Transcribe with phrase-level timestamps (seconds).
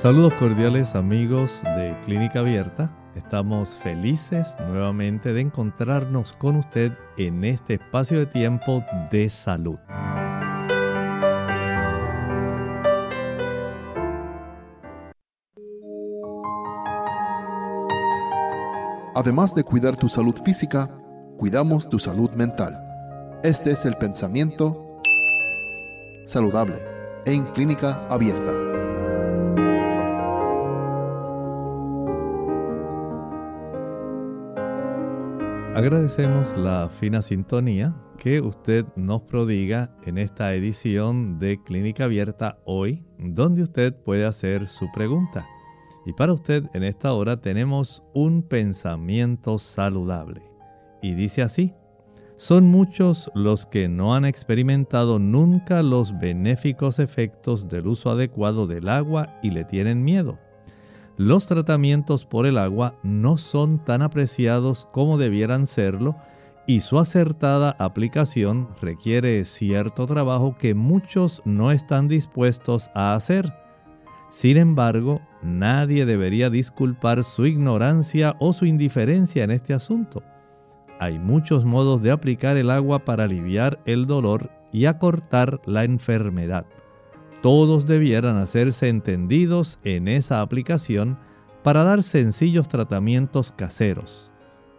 [0.00, 2.90] Saludos cordiales amigos de Clínica Abierta.
[3.14, 9.76] Estamos felices nuevamente de encontrarnos con usted en este espacio de tiempo de salud.
[19.14, 20.88] Además de cuidar tu salud física,
[21.36, 22.74] cuidamos tu salud mental.
[23.42, 24.98] Este es el pensamiento
[26.24, 26.76] saludable
[27.26, 28.69] en Clínica Abierta.
[35.80, 43.02] Agradecemos la fina sintonía que usted nos prodiga en esta edición de Clínica Abierta hoy,
[43.18, 45.48] donde usted puede hacer su pregunta.
[46.04, 50.42] Y para usted en esta hora tenemos un pensamiento saludable.
[51.00, 51.72] Y dice así,
[52.36, 58.86] son muchos los que no han experimentado nunca los benéficos efectos del uso adecuado del
[58.86, 60.38] agua y le tienen miedo
[61.20, 66.16] los tratamientos por el agua no son tan apreciados como debieran serlo
[66.66, 73.52] y su acertada aplicación requiere cierto trabajo que muchos no están dispuestos a hacer.
[74.30, 80.22] Sin embargo, nadie debería disculpar su ignorancia o su indiferencia en este asunto.
[80.98, 86.64] Hay muchos modos de aplicar el agua para aliviar el dolor y acortar la enfermedad
[87.42, 91.18] todos debieran hacerse entendidos en esa aplicación
[91.62, 94.32] para dar sencillos tratamientos caseros.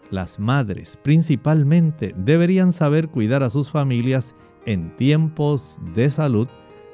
[0.10, 4.36] Las madres principalmente deberían saber cuidar a sus familias
[4.66, 6.48] en tiempos de salud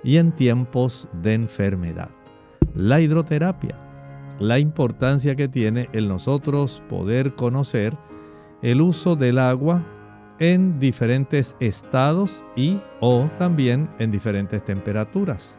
[0.04, 2.10] y en tiempos de enfermedad.
[2.76, 3.80] La hidroterapia,
[4.40, 7.98] la importancia que tiene el nosotros poder conocer
[8.62, 9.84] el uso del agua
[10.40, 15.58] en diferentes estados y o también en diferentes temperaturas.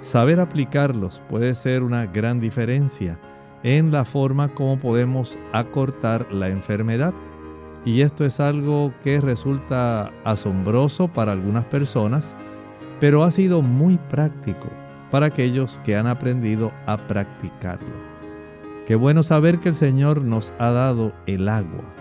[0.00, 3.18] Saber aplicarlos puede ser una gran diferencia
[3.62, 7.14] en la forma como podemos acortar la enfermedad.
[7.84, 12.34] Y esto es algo que resulta asombroso para algunas personas,
[13.00, 14.68] pero ha sido muy práctico
[15.10, 17.94] para aquellos que han aprendido a practicarlo.
[18.86, 21.95] Qué bueno saber que el Señor nos ha dado el agua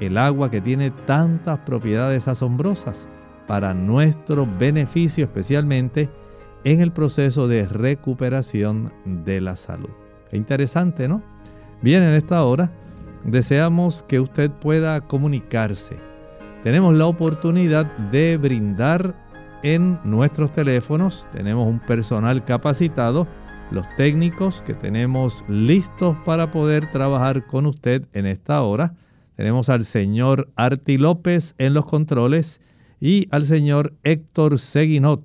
[0.00, 3.08] el agua que tiene tantas propiedades asombrosas
[3.46, 6.08] para nuestro beneficio especialmente
[6.64, 9.90] en el proceso de recuperación de la salud.
[10.32, 11.22] interesante, ¿no?
[11.82, 12.70] Bien, en esta hora
[13.24, 15.96] deseamos que usted pueda comunicarse.
[16.62, 19.14] Tenemos la oportunidad de brindar
[19.62, 23.26] en nuestros teléfonos, tenemos un personal capacitado,
[23.70, 28.94] los técnicos que tenemos listos para poder trabajar con usted en esta hora
[29.40, 32.60] tenemos al señor Arti López en los controles
[33.00, 35.24] y al señor Héctor Seguinot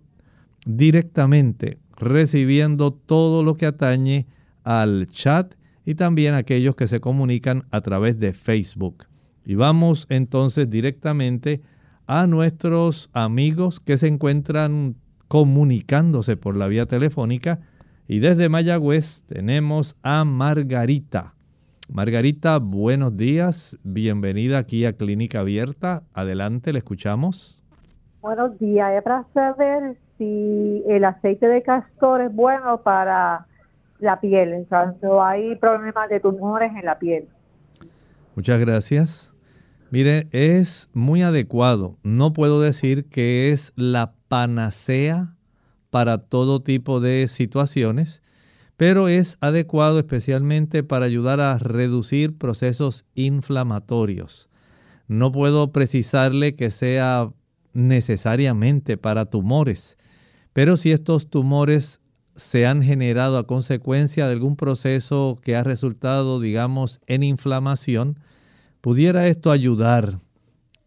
[0.65, 4.25] directamente recibiendo todo lo que atañe
[4.63, 5.55] al chat
[5.85, 9.03] y también aquellos que se comunican a través de Facebook.
[9.45, 11.61] Y vamos entonces directamente
[12.07, 14.95] a nuestros amigos que se encuentran
[15.27, 17.59] comunicándose por la vía telefónica.
[18.07, 21.34] Y desde Mayagüez tenemos a Margarita.
[21.87, 23.77] Margarita, buenos días.
[23.83, 26.03] Bienvenida aquí a Clínica Abierta.
[26.13, 27.63] Adelante, le escuchamos.
[28.21, 28.91] Buenos días.
[28.97, 33.45] Es para saber si el aceite de castor es bueno para
[33.99, 37.27] la piel, cuando hay problemas de tumores en la piel.
[38.35, 39.33] Muchas gracias.
[39.91, 41.97] Mire, es muy adecuado.
[42.03, 45.35] No puedo decir que es la panacea
[45.91, 48.21] para todo tipo de situaciones,
[48.77, 54.49] pero es adecuado especialmente para ayudar a reducir procesos inflamatorios.
[55.07, 57.31] No puedo precisarle que sea
[57.73, 59.97] necesariamente para tumores,
[60.53, 62.01] pero si estos tumores
[62.35, 68.19] se han generado a consecuencia de algún proceso que ha resultado, digamos, en inflamación,
[68.81, 70.19] pudiera esto ayudar.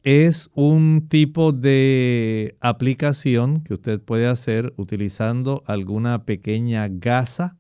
[0.03, 7.58] Es un tipo de aplicación que usted puede hacer utilizando alguna pequeña gasa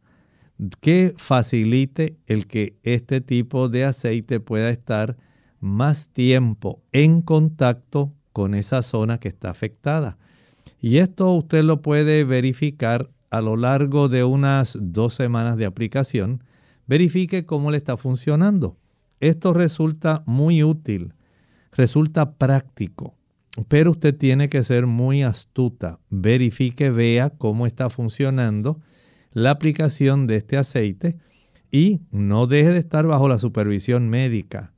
[0.81, 5.16] que facilite el que este tipo de aceite pueda estar
[5.60, 10.19] más tiempo en contacto con esa zona que está afectada.
[10.81, 16.44] Y esto usted lo puede verificar a lo largo de unas dos semanas de aplicación.
[16.87, 18.78] Verifique cómo le está funcionando.
[19.20, 21.12] Esto resulta muy útil,
[21.72, 23.16] resulta práctico,
[23.66, 25.99] pero usted tiene que ser muy astuta.
[26.08, 28.81] Verifique, vea cómo está funcionando
[29.32, 31.16] la aplicación de este aceite
[31.70, 34.72] y no deje de estar bajo la supervisión médica.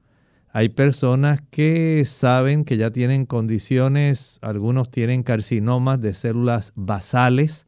[0.53, 7.67] Hay personas que saben que ya tienen condiciones, algunos tienen carcinomas de células basales,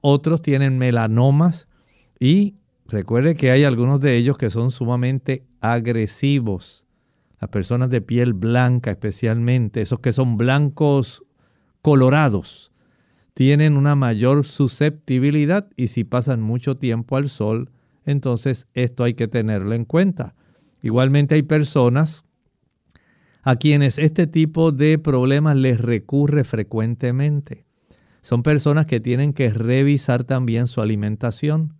[0.00, 1.68] otros tienen melanomas
[2.20, 2.54] y
[2.86, 6.86] recuerde que hay algunos de ellos que son sumamente agresivos.
[7.40, 11.24] Las personas de piel blanca especialmente, esos que son blancos
[11.80, 12.71] colorados,
[13.34, 17.70] tienen una mayor susceptibilidad y si pasan mucho tiempo al sol,
[18.04, 20.34] entonces esto hay que tenerlo en cuenta.
[20.82, 22.24] Igualmente hay personas
[23.42, 27.64] a quienes este tipo de problemas les recurre frecuentemente.
[28.20, 31.74] Son personas que tienen que revisar también su alimentación,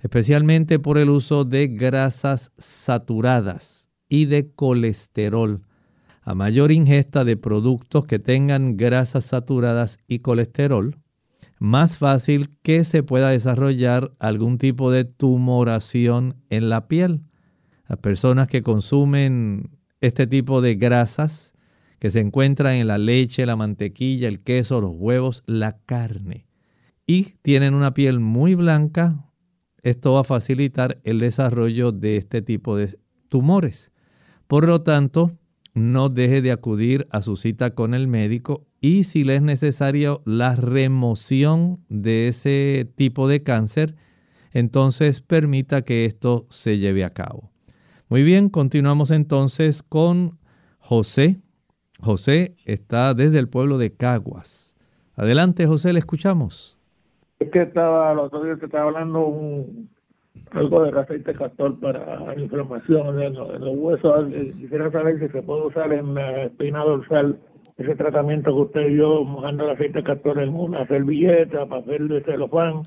[0.00, 5.62] especialmente por el uso de grasas saturadas y de colesterol.
[6.28, 10.98] A mayor ingesta de productos que tengan grasas saturadas y colesterol,
[11.58, 17.22] más fácil que se pueda desarrollar algún tipo de tumoración en la piel.
[17.88, 21.54] Las personas que consumen este tipo de grasas
[21.98, 26.46] que se encuentran en la leche, la mantequilla, el queso, los huevos, la carne,
[27.06, 29.32] y tienen una piel muy blanca,
[29.82, 32.98] esto va a facilitar el desarrollo de este tipo de
[33.30, 33.92] tumores.
[34.46, 35.32] Por lo tanto,
[35.78, 40.22] no deje de acudir a su cita con el médico y si le es necesario
[40.24, 43.94] la remoción de ese tipo de cáncer,
[44.52, 47.50] entonces permita que esto se lleve a cabo.
[48.08, 50.38] Muy bien, continuamos entonces con
[50.78, 51.40] José.
[52.00, 54.76] José está desde el pueblo de Caguas.
[55.14, 56.78] Adelante, José, le escuchamos.
[57.40, 59.90] Es que estaba, los otros días estaba hablando un,
[60.50, 64.26] algo de aceite castor para inflamación en, los huesos.
[64.58, 67.38] Quisiera saber si se puede usar en la espina dorsal
[67.76, 72.82] ese tratamiento que usted dio mojando el aceite castor en una servilleta, papel de celofán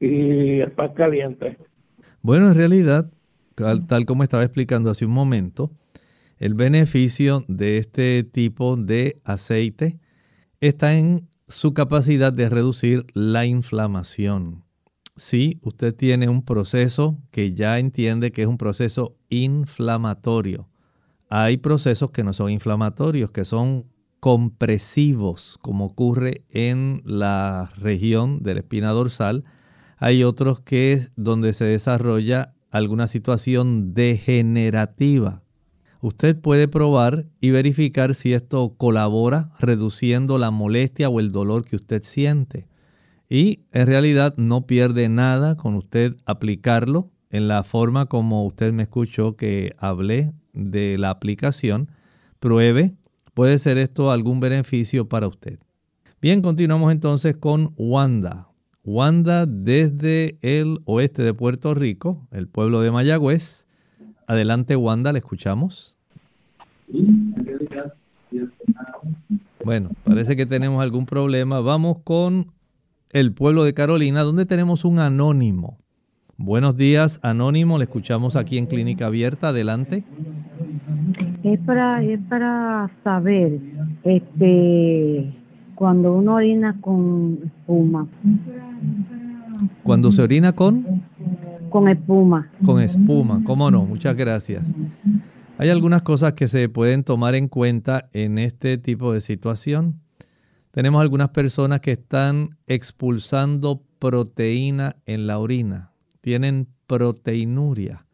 [0.00, 1.56] y el pan caliente.
[2.20, 3.10] Bueno, en realidad,
[3.88, 5.70] tal como estaba explicando hace un momento,
[6.38, 9.98] el beneficio de este tipo de aceite
[10.60, 14.63] está en su capacidad de reducir la inflamación
[15.16, 20.68] si usted tiene un proceso que ya entiende que es un proceso inflamatorio.
[21.30, 23.86] Hay procesos que no son inflamatorios, que son
[24.20, 29.44] compresivos, como ocurre en la región de la espina dorsal.
[29.98, 35.42] Hay otros que es donde se desarrolla alguna situación degenerativa.
[36.00, 41.76] Usted puede probar y verificar si esto colabora reduciendo la molestia o el dolor que
[41.76, 42.66] usted siente.
[43.34, 48.84] Y en realidad no pierde nada con usted aplicarlo en la forma como usted me
[48.84, 51.90] escuchó que hablé de la aplicación.
[52.38, 52.94] Pruebe,
[53.34, 55.58] puede ser esto algún beneficio para usted.
[56.22, 58.50] Bien, continuamos entonces con Wanda.
[58.84, 63.66] Wanda desde el oeste de Puerto Rico, el pueblo de Mayagüez.
[64.28, 65.96] Adelante Wanda, le escuchamos.
[69.64, 71.58] Bueno, parece que tenemos algún problema.
[71.58, 72.54] Vamos con
[73.14, 75.78] el pueblo de Carolina, donde tenemos un anónimo.
[76.36, 80.02] Buenos días, anónimo, le escuchamos aquí en Clínica Abierta, adelante.
[81.44, 83.60] Es para, es para saber,
[84.02, 85.32] este,
[85.76, 88.08] cuando uno orina con espuma.
[89.84, 90.84] Cuando se orina con?
[91.70, 92.50] Con espuma.
[92.66, 94.64] Con espuma, cómo no, muchas gracias.
[95.56, 100.00] Hay algunas cosas que se pueden tomar en cuenta en este tipo de situación.
[100.74, 108.08] Tenemos algunas personas que están expulsando proteína en la orina, tienen proteinuria.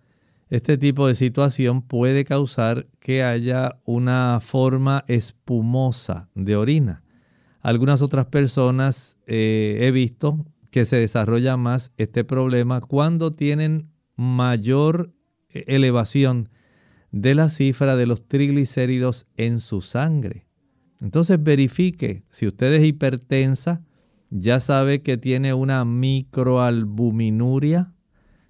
[0.51, 7.03] Este tipo de situación puede causar que haya una forma espumosa de orina.
[7.63, 15.15] Algunas otras personas eh, he visto que se desarrolla más este problema cuando tienen mayor
[15.49, 16.51] eh, elevación
[17.11, 20.50] de la cifra de los triglicéridos en su sangre.
[21.01, 23.83] Entonces verifique, si usted es hipertensa,
[24.31, 27.93] ya sabe que tiene una microalbuminuria.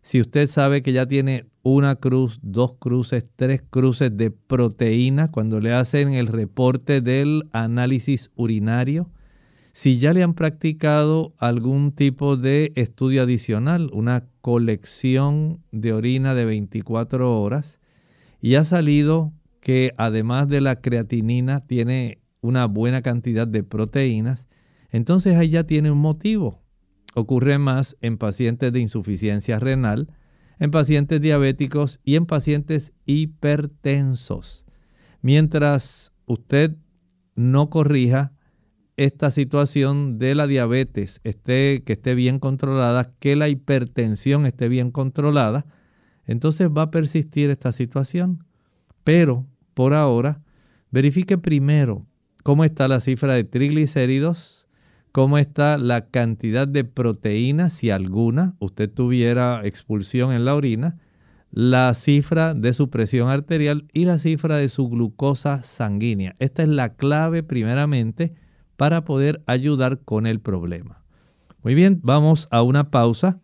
[0.02, 5.60] Si usted sabe que ya tiene una cruz, dos cruces, tres cruces de proteína cuando
[5.60, 9.10] le hacen el reporte del análisis urinario.
[9.72, 16.44] Si ya le han practicado algún tipo de estudio adicional, una colección de orina de
[16.44, 17.78] 24 horas,
[18.40, 24.46] y ha salido que además de la creatinina tiene una buena cantidad de proteínas,
[24.90, 26.62] entonces ahí ya tiene un motivo.
[27.14, 30.12] Ocurre más en pacientes de insuficiencia renal,
[30.58, 34.66] en pacientes diabéticos y en pacientes hipertensos.
[35.22, 36.76] Mientras usted
[37.34, 38.32] no corrija
[38.96, 44.90] esta situación de la diabetes esté, que esté bien controlada, que la hipertensión esté bien
[44.90, 45.64] controlada,
[46.26, 48.44] entonces va a persistir esta situación.
[49.02, 50.42] Pero por ahora,
[50.90, 52.06] verifique primero
[52.42, 54.68] cómo está la cifra de triglicéridos,
[55.12, 60.98] cómo está la cantidad de proteínas, si alguna usted tuviera expulsión en la orina,
[61.50, 66.36] la cifra de su presión arterial y la cifra de su glucosa sanguínea.
[66.38, 68.34] Esta es la clave primeramente
[68.76, 71.02] para poder ayudar con el problema.
[71.62, 73.40] Muy bien, vamos a una pausa.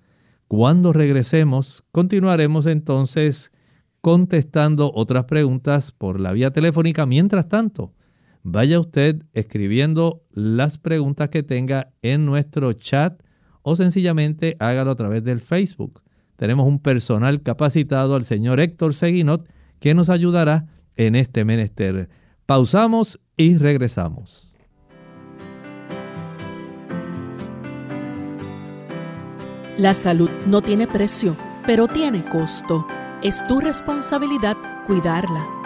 [0.49, 3.51] Cuando regresemos, continuaremos entonces
[4.01, 7.05] contestando otras preguntas por la vía telefónica.
[7.07, 7.93] Mientras tanto,
[8.49, 13.21] vaya usted escribiendo las preguntas que tenga en nuestro chat
[13.63, 16.03] o sencillamente hágalo a través del Facebook.
[16.37, 19.49] Tenemos un personal capacitado, al señor Héctor Seguinot,
[19.81, 22.09] que nos ayudará en este menester.
[22.47, 24.57] Pausamos y regresamos.
[29.77, 31.37] La salud no tiene precio,
[31.67, 32.87] pero tiene costo.
[33.25, 35.66] Es tu responsabilidad cuidarla.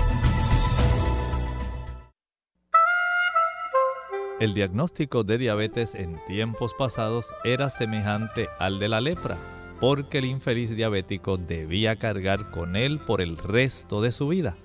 [4.41, 9.37] El diagnóstico de diabetes en tiempos pasados era semejante al de la lepra,
[9.79, 14.57] porque el infeliz diabético debía cargar con él por el resto de su vida.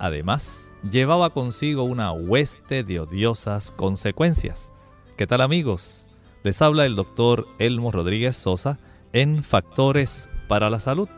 [0.00, 4.72] Además, llevaba consigo una hueste de odiosas consecuencias.
[5.16, 6.08] ¿Qué tal amigos?
[6.42, 8.80] Les habla el doctor Elmo Rodríguez Sosa
[9.12, 11.08] en Factores para la Salud.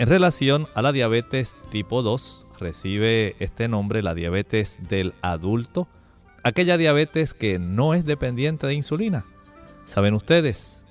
[0.00, 5.86] En relación a la diabetes tipo 2, recibe este nombre la diabetes del adulto
[6.42, 9.26] aquella diabetes que no es dependiente de insulina.
[9.84, 10.84] ¿Saben ustedes?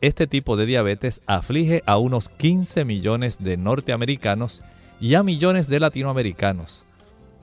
[0.00, 4.62] Este tipo de diabetes aflige a unos 15 millones de norteamericanos
[5.00, 6.84] y a millones de latinoamericanos.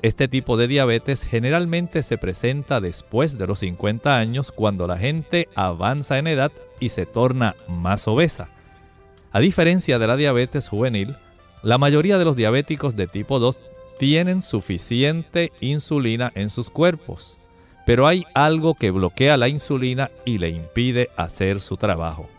[0.01, 5.47] Este tipo de diabetes generalmente se presenta después de los 50 años cuando la gente
[5.55, 8.49] avanza en edad y se torna más obesa.
[9.31, 11.15] A diferencia de la diabetes juvenil,
[11.63, 13.57] la mayoría de los diabéticos de tipo 2
[13.97, 17.39] tienen suficiente insulina en sus cuerpos
[17.85, 22.29] pero hay algo que bloquea la insulina y le impide hacer su trabajo.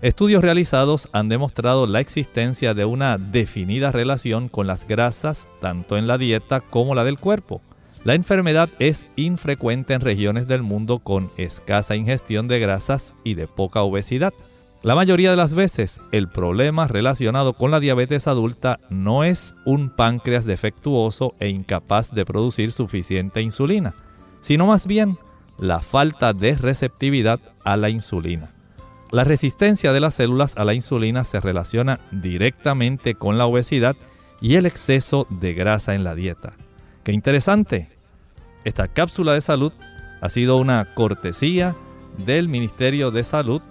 [0.00, 6.08] Estudios realizados han demostrado la existencia de una definida relación con las grasas, tanto en
[6.08, 7.60] la dieta como la del cuerpo.
[8.02, 13.46] La enfermedad es infrecuente en regiones del mundo con escasa ingestión de grasas y de
[13.46, 14.34] poca obesidad.
[14.82, 19.88] La mayoría de las veces el problema relacionado con la diabetes adulta no es un
[19.88, 23.94] páncreas defectuoso e incapaz de producir suficiente insulina
[24.42, 25.16] sino más bien
[25.56, 28.50] la falta de receptividad a la insulina.
[29.10, 33.96] La resistencia de las células a la insulina se relaciona directamente con la obesidad
[34.40, 36.54] y el exceso de grasa en la dieta.
[37.04, 37.90] ¡Qué interesante!
[38.64, 39.72] Esta cápsula de salud
[40.20, 41.74] ha sido una cortesía
[42.18, 43.62] del Ministerio de Salud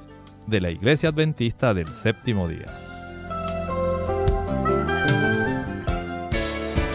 [0.47, 2.67] de la Iglesia Adventista del Séptimo Día.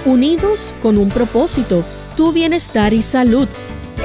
[0.04, 1.84] Unidos con un propósito,
[2.16, 3.48] tu bienestar y salud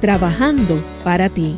[0.00, 1.56] trabajando para ti.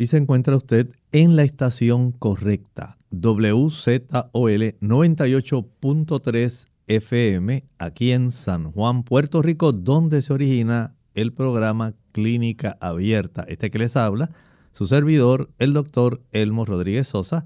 [0.00, 9.02] Y se encuentra usted en la estación correcta, WZOL 98.3 FM, aquí en San Juan,
[9.02, 13.44] Puerto Rico, donde se origina el programa Clínica Abierta.
[13.48, 14.30] Este que les habla,
[14.72, 17.44] su servidor, el doctor Elmo Rodríguez Sosa.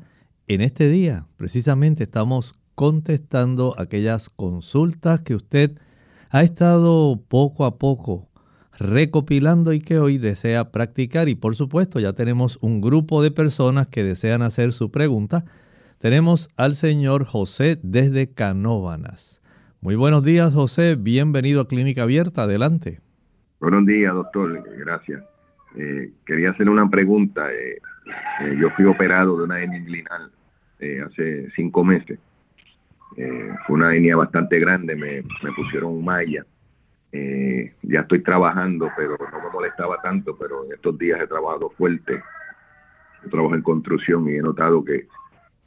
[0.48, 5.78] En este día, precisamente, estamos contestando aquellas consultas que usted
[6.30, 8.28] ha estado poco a poco
[8.76, 11.28] recopilando y que hoy desea practicar.
[11.28, 15.44] Y por supuesto, ya tenemos un grupo de personas que desean hacer su pregunta.
[15.98, 19.42] Tenemos al señor José desde Canóvanas.
[19.80, 20.96] Muy buenos días, José.
[20.96, 22.42] Bienvenido a Clínica Abierta.
[22.42, 23.00] Adelante.
[23.60, 24.64] Buenos días, doctor.
[24.76, 25.22] Gracias.
[25.76, 27.52] Eh, quería hacer una pregunta.
[27.52, 30.30] Eh, eh, yo fui operado de una hernia inguinal
[31.06, 32.18] hace cinco meses.
[33.14, 34.96] fue una hernia bastante grande.
[34.96, 36.44] Me, me pusieron malla
[37.12, 41.68] eh, ya estoy trabajando, pero no me molestaba tanto, pero en estos días he trabajado
[41.70, 42.22] fuerte.
[43.22, 45.06] Yo trabajo en construcción y he notado que,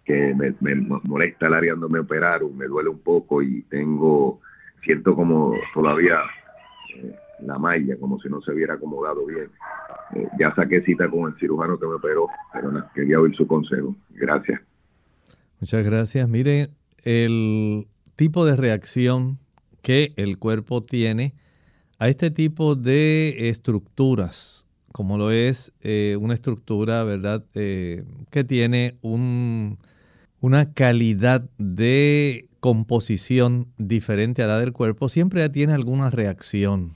[0.04, 4.42] que me, molesta el área donde me operaron, me duele un poco y tengo,
[4.84, 6.20] siento como todavía
[6.96, 9.50] eh, la malla, como si no se hubiera acomodado bien.
[10.15, 13.96] Eh, ya saqué cita con el cirujano que me operó, pero quería oír su consejo.
[14.12, 14.62] Gracias.
[15.60, 16.30] Muchas gracias.
[16.30, 16.70] Mire,
[17.04, 19.39] el tipo de reacción
[19.82, 21.34] que el cuerpo tiene
[22.00, 28.98] a este tipo de estructuras, como lo es eh, una estructura, ¿verdad?, eh, que tiene
[29.01, 29.77] un,
[30.39, 36.96] una calidad de composición diferente a la del cuerpo, siempre tiene alguna reacción.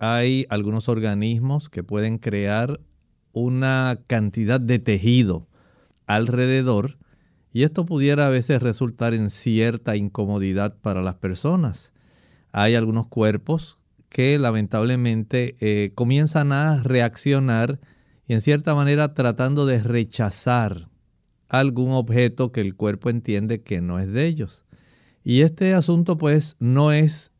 [0.00, 2.80] Hay algunos organismos que pueden crear
[3.32, 5.46] una cantidad de tejido
[6.08, 6.98] alrededor
[7.52, 11.92] y esto pudiera a veces resultar en cierta incomodidad para las personas
[12.52, 13.78] hay algunos cuerpos
[14.08, 17.78] que lamentablemente eh, comienzan a reaccionar
[18.26, 20.88] y en cierta manera tratando de rechazar
[21.48, 24.64] algún objeto que el cuerpo entiende que no es de ellos.
[25.22, 27.32] Y este asunto pues no es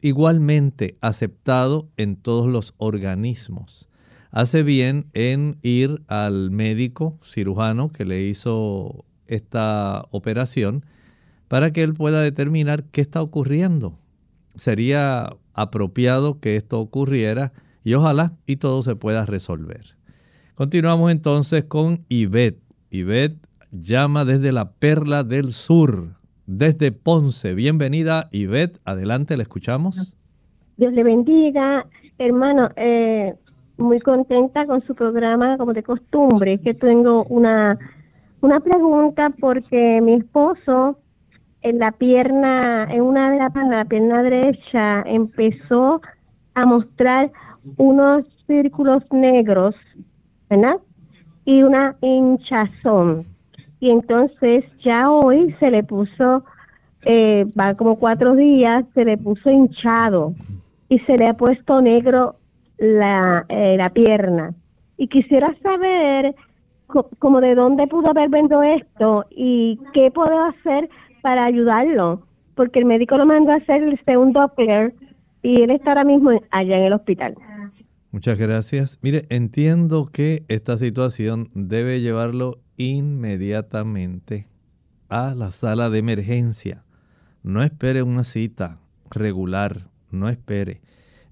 [0.00, 3.88] igualmente aceptado en todos los organismos.
[4.30, 10.84] Hace bien en ir al médico cirujano que le hizo esta operación
[11.46, 13.98] para que él pueda determinar qué está ocurriendo.
[14.54, 17.52] Sería apropiado que esto ocurriera
[17.84, 19.96] y ojalá y todo se pueda resolver.
[20.54, 22.60] Continuamos entonces con Ivette.
[22.90, 23.38] Ivette
[23.70, 26.17] llama desde la Perla del Sur,
[26.48, 27.52] desde Ponce.
[27.52, 30.16] Bienvenida Ivette, adelante, le escuchamos.
[30.78, 32.70] Dios le bendiga, hermano.
[32.76, 33.34] Eh,
[33.76, 36.58] muy contenta con su programa, como de costumbre.
[36.58, 37.78] Que tengo una,
[38.40, 40.98] una pregunta porque mi esposo
[41.60, 46.00] en la pierna, en una de las la pierna derecha, empezó
[46.54, 47.30] a mostrar
[47.76, 49.74] unos círculos negros,
[50.48, 50.76] ¿verdad?
[51.44, 53.26] Y una hinchazón.
[53.80, 56.44] Y entonces ya hoy se le puso,
[57.02, 60.34] eh, va como cuatro días, se le puso hinchado
[60.88, 62.36] y se le ha puesto negro
[62.78, 64.54] la, eh, la pierna.
[64.96, 66.34] Y quisiera saber
[67.18, 70.88] como de dónde pudo haber venido esto y qué puedo hacer
[71.22, 72.22] para ayudarlo,
[72.54, 74.94] porque el médico lo mandó a hacer el segundo Doppler
[75.42, 77.34] y él está ahora mismo allá en el hospital.
[78.10, 78.98] Muchas gracias.
[79.02, 84.48] Mire, entiendo que esta situación debe llevarlo inmediatamente
[85.10, 86.84] a la sala de emergencia.
[87.42, 90.80] No espere una cita regular, no espere.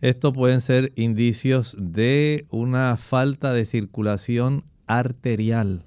[0.02, 5.86] Esto pueden ser indicios de una falta de circulación arterial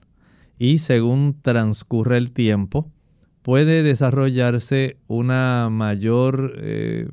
[0.57, 2.91] y según transcurre el tiempo,
[3.43, 7.07] puede desarrollarse una mayor eh,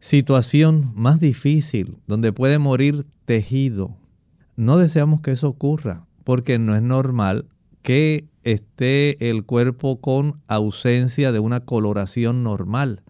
[0.00, 3.96] situación más difícil, donde puede morir tejido.
[4.56, 7.46] No deseamos que eso ocurra, porque no es normal
[7.82, 13.02] que esté el cuerpo con ausencia de una coloración normal.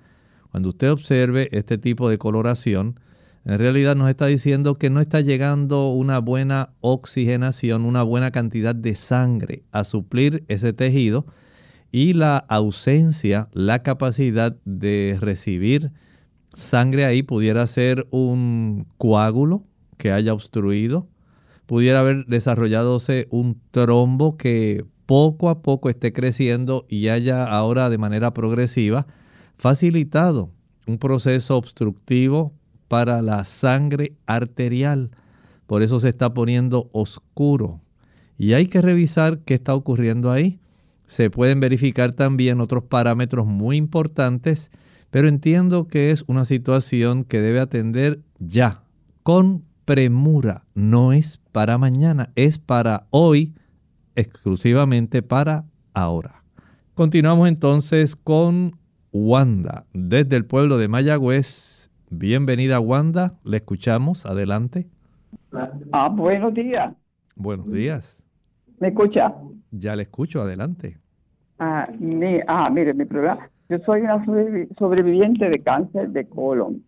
[0.50, 2.98] Cuando usted observe este tipo de coloración,
[3.44, 8.74] en realidad nos está diciendo que no está llegando una buena oxigenación, una buena cantidad
[8.74, 11.26] de sangre a suplir ese tejido
[11.90, 15.92] y la ausencia, la capacidad de recibir
[16.54, 19.64] sangre ahí pudiera ser un coágulo
[19.96, 21.08] que haya obstruido,
[21.70, 27.96] pudiera haber desarrolladose un trombo que poco a poco esté creciendo y haya ahora de
[27.96, 29.06] manera progresiva
[29.56, 30.50] facilitado
[30.88, 32.52] un proceso obstructivo
[32.88, 35.12] para la sangre arterial.
[35.68, 37.80] Por eso se está poniendo oscuro.
[38.36, 40.58] Y hay que revisar qué está ocurriendo ahí
[41.06, 44.72] se pueden verificar también otros parámetros muy importantes,
[45.10, 48.82] pero entiendo que es una situación que debe atender ya,
[49.22, 50.62] con premura.
[50.72, 53.56] No es para mañana, es para hoy,
[54.14, 56.44] exclusivamente para ahora.
[56.94, 58.76] Continuamos entonces con
[59.12, 61.90] Wanda, desde el pueblo de Mayagüez.
[62.08, 64.86] Bienvenida Wanda, le escuchamos, adelante.
[65.90, 66.94] Ah, buenos días.
[67.34, 68.24] Buenos días.
[68.78, 69.34] ¿Me escucha?
[69.72, 70.98] Ya le escucho, adelante.
[71.58, 73.50] Ah, mi, ah mire, mi problema.
[73.68, 74.24] Yo soy una
[74.78, 76.84] sobreviviente de cáncer de colon.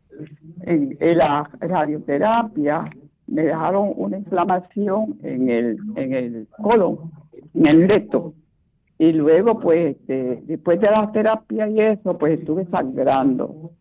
[0.63, 2.85] En, la radioterapia
[3.27, 7.11] me dejaron una inflamación en el, en el colon,
[7.55, 8.35] en el recto.
[8.99, 13.73] Y luego, pues, este, después de la terapia y eso, pues estuve sangrando.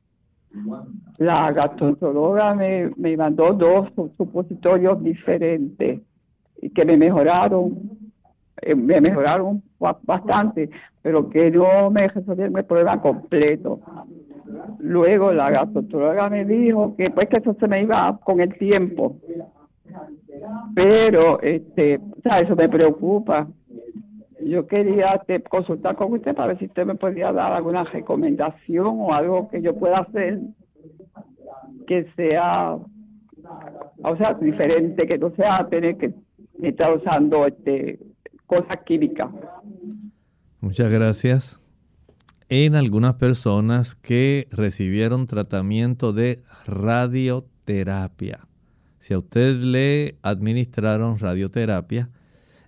[1.17, 6.01] La gastroenteróloga me, me mandó dos supositorios diferentes
[6.69, 7.89] que me mejoraron,
[8.61, 10.69] eh, me mejoraron bastante,
[11.01, 13.79] pero que no me resolvieron el problema completo.
[14.79, 19.17] Luego la gastroenteróloga me dijo que pues que eso se me iba con el tiempo.
[20.75, 23.47] Pero este, o sea, eso me preocupa.
[24.43, 28.87] Yo quería este, consultar con usted para ver si usted me podía dar alguna recomendación
[28.87, 30.39] o algo que yo pueda hacer
[31.85, 36.13] que sea, o sea, diferente, que no sea tener que
[36.61, 37.99] estar usando este,
[38.47, 39.29] cosas químicas.
[40.59, 41.60] Muchas gracias.
[42.53, 48.45] En algunas personas que recibieron tratamiento de radioterapia,
[48.99, 52.09] si a usted le administraron radioterapia,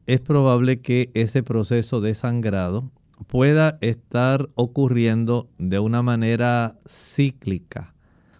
[0.05, 2.93] es probable que ese proceso de sangrado
[3.27, 7.93] pueda estar ocurriendo de una manera cíclica.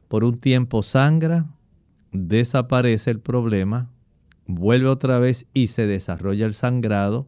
[0.08, 1.48] Por un tiempo sangra,
[2.14, 3.92] desaparece el problema,
[4.48, 7.28] vuelve otra vez y se desarrolla el sangrado,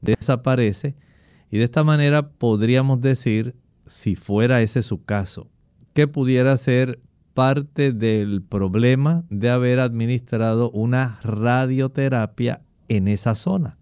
[0.00, 0.96] desaparece.
[1.54, 3.54] Y de esta manera podríamos decir,
[3.86, 5.52] si fuera ese su caso,
[5.92, 6.98] que pudiera ser
[7.32, 13.78] parte del problema de haber administrado una radioterapia en esa zona.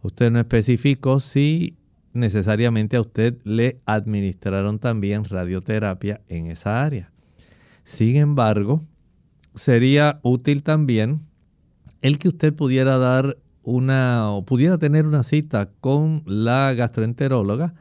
[0.00, 1.76] Usted no especificó si
[2.12, 7.10] necesariamente a usted le administraron también radioterapia en esa área.
[7.82, 8.84] Sin embargo,
[9.56, 11.18] sería útil también
[12.00, 17.74] el que usted pudiera dar una o pudiera tener una cita con la gastroenteróloga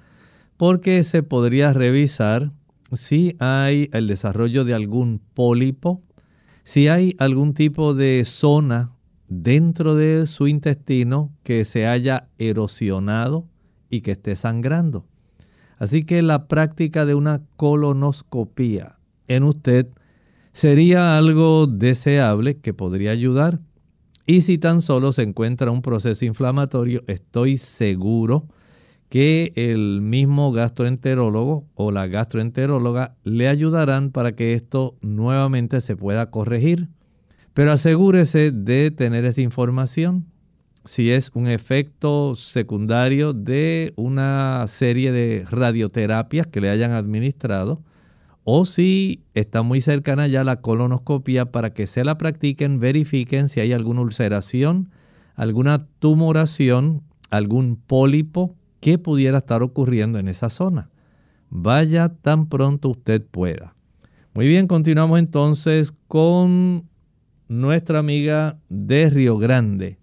[0.58, 2.52] porque se podría revisar
[2.91, 6.02] si hay el desarrollo de algún pólipo,
[6.63, 8.91] si hay algún tipo de zona
[9.30, 13.47] dentro de su intestino que se haya erosionado
[13.89, 15.06] y que esté sangrando.
[15.78, 18.97] Así que la práctica de una colonoscopía
[19.28, 19.88] en usted
[20.52, 23.60] sería algo deseable que podría ayudar.
[24.30, 28.50] Y si tan solo se encuentra un proceso inflamatorio, estoy seguro
[29.08, 36.30] que el mismo gastroenterólogo o la gastroenteróloga le ayudarán para que esto nuevamente se pueda
[36.30, 36.90] corregir.
[37.54, 40.26] Pero asegúrese de tener esa información.
[40.84, 47.82] Si es un efecto secundario de una serie de radioterapias que le hayan administrado,
[48.50, 53.60] o si está muy cercana ya la colonoscopia para que se la practiquen, verifiquen si
[53.60, 54.90] hay alguna ulceración,
[55.36, 60.90] alguna tumoración, algún pólipo que pudiera estar ocurriendo en esa zona.
[61.50, 63.76] Vaya tan pronto usted pueda.
[64.34, 66.88] Muy bien, continuamos entonces con
[67.50, 69.98] nuestra amiga de Río Grande.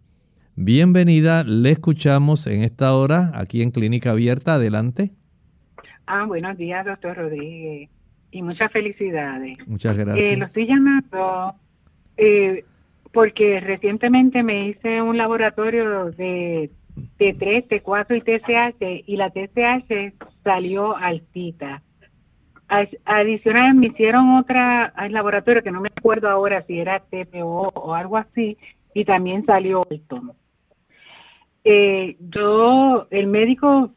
[0.54, 4.56] Bienvenida, le escuchamos en esta hora aquí en Clínica Abierta.
[4.56, 5.12] Adelante.
[6.06, 7.88] Ah, buenos días, doctor Rodríguez.
[8.34, 9.56] Y muchas felicidades.
[9.68, 10.24] Muchas gracias.
[10.24, 11.54] Eh, lo estoy llamando
[12.16, 12.64] eh,
[13.12, 16.68] porque recientemente me hice un laboratorio de
[17.16, 21.80] T3, T4 y TSH y la TSH salió altita.
[23.04, 27.94] Adicional me hicieron otra al laboratorio que no me acuerdo ahora si era TPO o
[27.94, 28.58] algo así
[28.94, 30.34] y también salió alto.
[31.62, 33.92] Eh, yo, el médico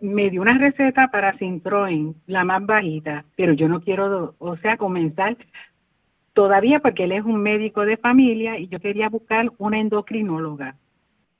[0.00, 4.76] me dio una receta para Sintroin, la más bajita, pero yo no quiero, o sea,
[4.76, 5.36] comenzar
[6.32, 10.76] todavía porque él es un médico de familia y yo quería buscar una endocrinóloga.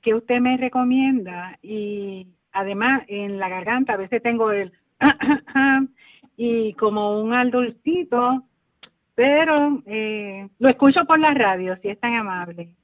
[0.01, 1.57] ¿Qué usted me recomienda?
[1.61, 4.73] Y además en la garganta a veces tengo el
[6.37, 8.43] y como un aldulcito,
[9.15, 12.75] pero eh, lo escucho por la radio, si es tan amable.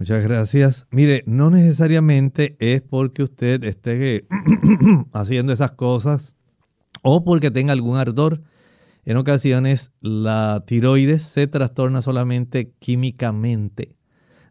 [0.00, 0.88] Muchas gracias.
[0.90, 4.26] Mire, no necesariamente es porque usted esté
[5.12, 6.36] haciendo esas cosas
[7.02, 8.40] o porque tenga algún ardor.
[9.04, 13.94] En ocasiones la tiroides se trastorna solamente químicamente,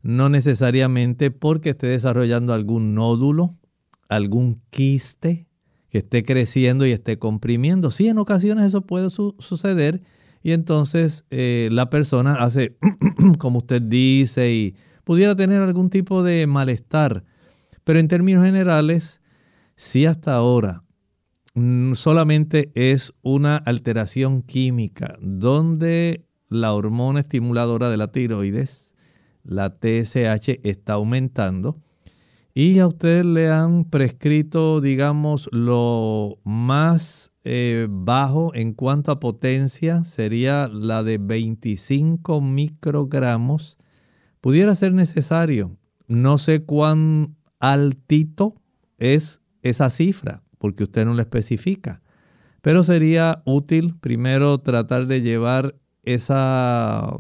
[0.03, 3.57] no necesariamente porque esté desarrollando algún nódulo,
[4.07, 5.47] algún quiste
[5.89, 7.89] que esté creciendo y esté comprimiendo.
[7.89, 10.03] Sí, en ocasiones eso puede suceder
[10.43, 12.77] y entonces eh, la persona hace
[13.39, 14.75] como usted dice y
[15.09, 17.23] pudiera tener algún tipo de malestar.
[17.83, 19.21] Pero en términos generales,
[19.75, 20.83] si hasta ahora
[21.55, 28.93] mm, solamente es una alteración química donde la hormona estimuladora de la tiroides,
[29.43, 31.81] la TSH está aumentando
[32.53, 40.03] y a usted le han prescrito, digamos, lo más eh, bajo en cuanto a potencia
[40.03, 43.79] sería la de 25 microgramos.
[44.41, 45.77] Pudiera ser necesario.
[46.07, 48.55] No sé cuán altito
[48.97, 52.01] es esa cifra, porque usted no la especifica.
[52.61, 57.17] Pero sería útil primero tratar de llevar esa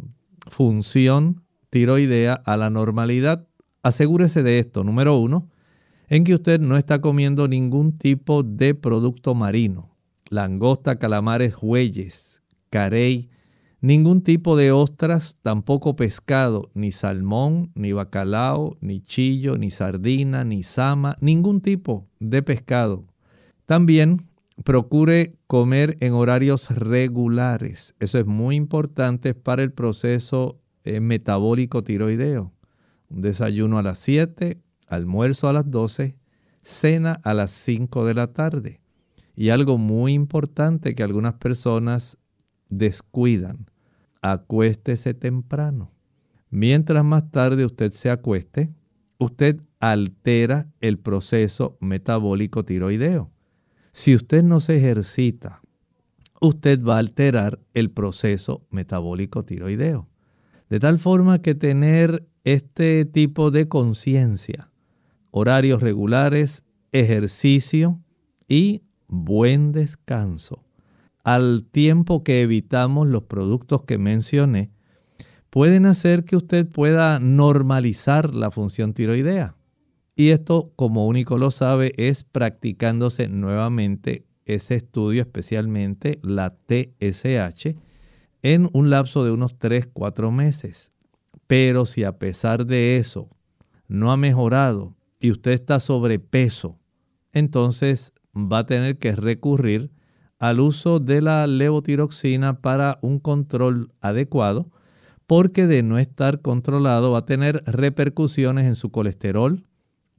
[0.47, 3.49] función tiroidea a la normalidad
[3.83, 4.83] asegúrese de esto.
[4.83, 5.49] Número uno,
[6.07, 9.95] en que usted no está comiendo ningún tipo de producto marino.
[10.29, 13.29] Langosta, calamares, huelles, carey,
[13.81, 20.63] ningún tipo de ostras, tampoco pescado, ni salmón, ni bacalao, ni chillo, ni sardina, ni
[20.63, 23.05] sama, ningún tipo de pescado.
[23.65, 24.21] También
[24.63, 27.95] procure comer en horarios regulares.
[27.99, 32.53] Eso es muy importante para el proceso eh, metabólico tiroideo
[33.09, 36.15] un desayuno a las 7, almuerzo a las 12,
[36.61, 38.81] cena a las 5 de la tarde.
[39.35, 42.17] Y algo muy importante que algunas personas
[42.69, 43.69] descuidan,
[44.21, 45.91] acuéstese temprano.
[46.49, 48.71] Mientras más tarde usted se acueste,
[49.17, 53.31] usted altera el proceso metabólico tiroideo.
[53.91, 55.61] Si usted no se ejercita,
[56.41, 60.07] usted va a alterar el proceso metabólico tiroideo.
[60.69, 64.71] De tal forma que tener este tipo de conciencia,
[65.31, 67.99] horarios regulares, ejercicio
[68.47, 70.63] y buen descanso,
[71.33, 74.71] al tiempo que evitamos los productos que mencioné,
[75.51, 79.55] pueden hacer que usted pueda normalizar la función tiroidea.
[80.15, 87.75] Y esto, como único lo sabe, es practicándose nuevamente ese estudio, especialmente la TSH,
[88.41, 90.91] en un lapso de unos 3-4 meses.
[91.45, 93.29] Pero si a pesar de eso
[93.87, 96.79] no ha mejorado y usted está sobrepeso,
[97.33, 99.91] entonces va a tener que recurrir
[100.39, 104.71] al uso de la levotiroxina para un control adecuado,
[105.27, 109.65] porque de no estar controlado va a tener repercusiones en su colesterol,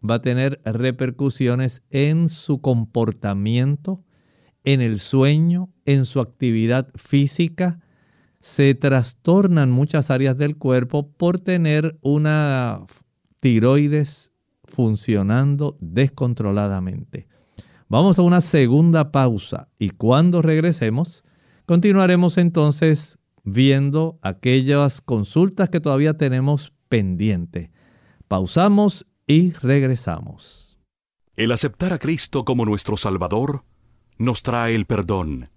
[0.09, 4.04] va a tener repercusiones en su comportamiento,
[4.62, 7.80] en el sueño, en su actividad física,
[8.40, 12.87] se trastornan muchas áreas del cuerpo por tener una
[13.40, 14.33] tiroides
[14.64, 17.29] funcionando descontroladamente.
[17.90, 21.24] Vamos a una segunda pausa y cuando regresemos
[21.66, 27.70] continuaremos entonces viendo aquellas consultas que todavía tenemos pendientes.
[28.29, 30.79] Pausamos y regresamos.
[31.35, 33.64] El aceptar a Cristo como nuestro Salvador
[34.18, 35.50] nos trae el perdón.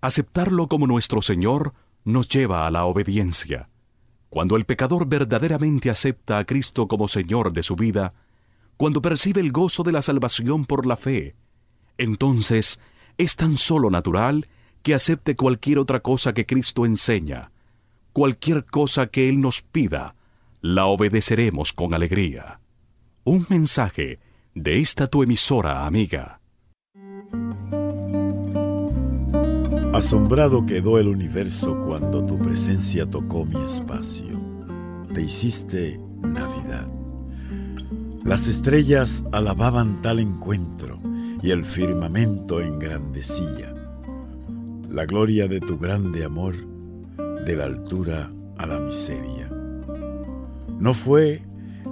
[0.00, 3.70] Aceptarlo como nuestro Señor nos lleva a la obediencia.
[4.30, 8.14] Cuando el pecador verdaderamente acepta a Cristo como Señor de su vida,
[8.76, 11.36] cuando percibe el gozo de la salvación por la fe,
[11.98, 12.80] entonces
[13.18, 14.48] es tan solo natural
[14.82, 17.50] que acepte cualquier otra cosa que Cristo enseña.
[18.12, 20.14] Cualquier cosa que Él nos pida,
[20.60, 22.60] la obedeceremos con alegría.
[23.24, 24.20] Un mensaje
[24.54, 26.40] de esta tu emisora amiga.
[29.92, 34.40] Asombrado quedó el universo cuando tu presencia tocó mi espacio.
[35.12, 36.88] Te hiciste Navidad.
[38.24, 41.00] Las estrellas alababan tal encuentro
[41.42, 43.72] y el firmamento engrandecía.
[44.88, 46.54] La gloria de tu grande amor,
[47.44, 49.50] de la altura a la miseria.
[50.78, 51.42] No fue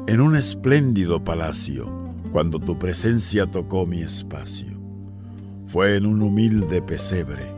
[0.07, 1.87] en un espléndido palacio
[2.33, 4.81] cuando tu presencia tocó mi espacio.
[5.67, 7.57] Fue en un humilde pesebre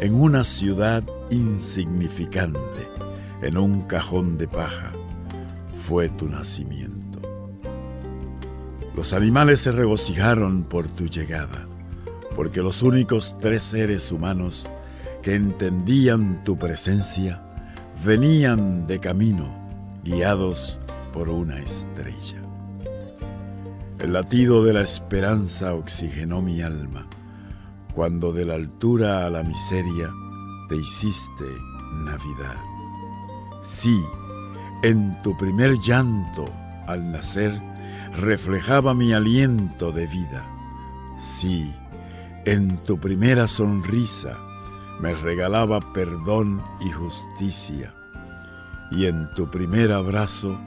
[0.00, 2.60] en una ciudad insignificante,
[3.42, 4.92] en un cajón de paja,
[5.76, 6.97] fue tu nacimiento.
[8.98, 11.68] Los animales se regocijaron por tu llegada,
[12.34, 14.68] porque los únicos tres seres humanos
[15.22, 17.40] que entendían tu presencia
[18.04, 19.54] venían de camino,
[20.02, 20.80] guiados
[21.12, 22.42] por una estrella.
[24.00, 27.06] El latido de la esperanza oxigenó mi alma
[27.94, 30.10] cuando de la altura a la miseria
[30.68, 31.44] te hiciste
[32.04, 32.56] Navidad.
[33.62, 33.96] Sí,
[34.82, 36.52] en tu primer llanto
[36.88, 37.67] al nacer
[38.16, 40.44] reflejaba mi aliento de vida.
[41.18, 41.72] Sí,
[42.44, 44.38] en tu primera sonrisa
[45.00, 47.94] me regalaba perdón y justicia.
[48.90, 50.58] Y en tu primer abrazo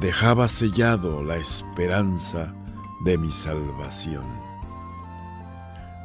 [0.00, 2.52] dejaba sellado la esperanza
[3.04, 4.24] de mi salvación.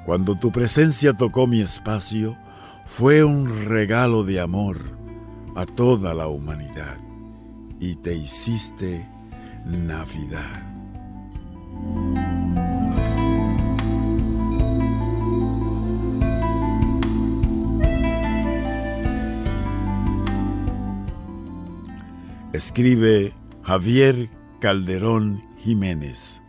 [0.06, 2.38] Cuando tu presencia tocó mi espacio,
[2.86, 4.78] fue un regalo de amor
[5.56, 6.98] a toda la humanidad.
[7.84, 9.10] y te hiciste
[9.66, 10.72] Navidad.
[22.54, 26.41] Escribe Javier Calderón Jiménez.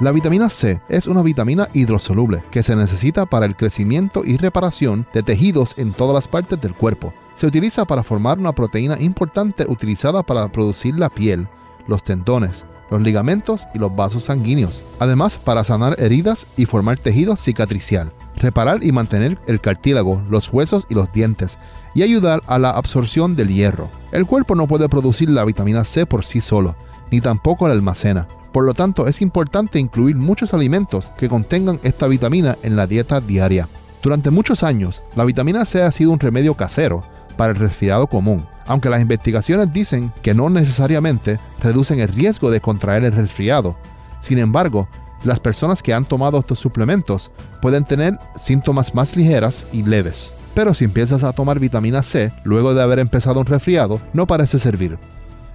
[0.00, 5.06] La vitamina C es una vitamina hidrosoluble que se necesita para el crecimiento y reparación
[5.12, 7.12] de tejidos en todas las partes del cuerpo.
[7.34, 11.48] Se utiliza para formar una proteína importante utilizada para producir la piel,
[11.86, 14.82] los tendones, los ligamentos y los vasos sanguíneos.
[15.00, 20.86] Además, para sanar heridas y formar tejido cicatricial, reparar y mantener el cartílago, los huesos
[20.88, 21.58] y los dientes,
[21.94, 23.90] y ayudar a la absorción del hierro.
[24.12, 26.74] El cuerpo no puede producir la vitamina C por sí solo,
[27.10, 28.26] ni tampoco la almacena.
[28.52, 33.20] Por lo tanto, es importante incluir muchos alimentos que contengan esta vitamina en la dieta
[33.20, 33.68] diaria.
[34.02, 37.02] Durante muchos años, la vitamina C ha sido un remedio casero
[37.36, 42.60] para el resfriado común, aunque las investigaciones dicen que no necesariamente reducen el riesgo de
[42.60, 43.76] contraer el resfriado.
[44.20, 44.88] Sin embargo,
[45.24, 50.32] las personas que han tomado estos suplementos pueden tener síntomas más ligeras y leves.
[50.54, 54.58] Pero si empiezas a tomar vitamina C luego de haber empezado un resfriado, no parece
[54.58, 54.98] servir.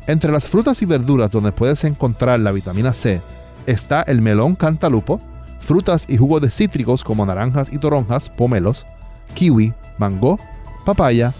[0.08, 3.22] Entre las frutas y verduras donde puedes encontrar la vitamina C
[3.66, 5.20] está el melón cantalupo,
[5.60, 8.86] frutas y jugos de cítricos como naranjas y toronjas, pomelos,
[9.34, 10.40] kiwi, mango,
[10.86, 11.34] papaya,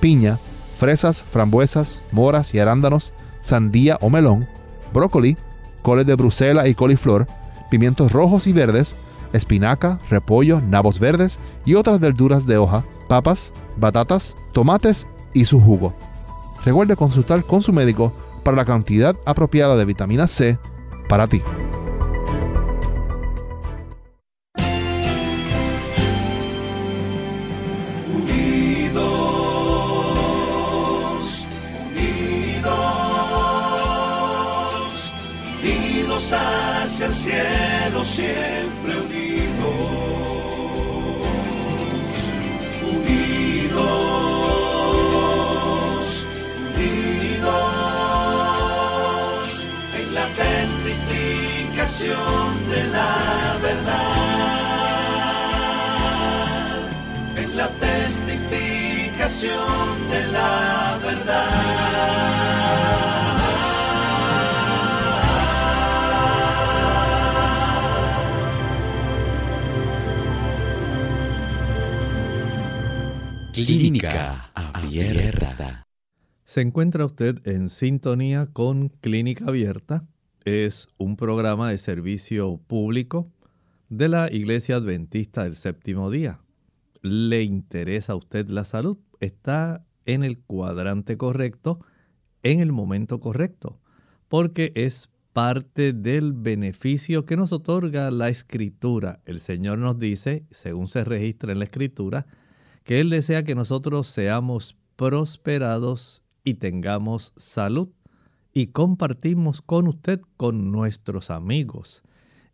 [0.00, 0.38] piña,
[0.78, 4.46] fresas, frambuesas, moras y arándanos, sandía o melón,
[4.92, 5.36] brócoli,
[5.82, 7.26] coles de Bruselas y coliflor,
[7.70, 8.94] pimientos rojos y verdes,
[9.32, 15.92] espinaca, repollo, nabos verdes y otras verduras de hoja, papas, batatas, tomates y su jugo.
[16.64, 20.58] Recuerde consultar con su médico para la cantidad apropiada de vitamina C
[21.08, 21.42] para ti.
[76.52, 80.06] Se encuentra usted en sintonía con Clínica Abierta.
[80.44, 83.32] Es un programa de servicio público
[83.88, 86.40] de la Iglesia Adventista del Séptimo Día.
[87.00, 88.98] ¿Le interesa a usted la salud?
[89.20, 91.80] Está en el cuadrante correcto,
[92.42, 93.80] en el momento correcto,
[94.28, 99.22] porque es parte del beneficio que nos otorga la escritura.
[99.24, 102.26] El Señor nos dice, según se registra en la escritura,
[102.84, 107.88] que Él desea que nosotros seamos prosperados y tengamos salud.
[108.52, 112.02] Y compartimos con usted, con nuestros amigos,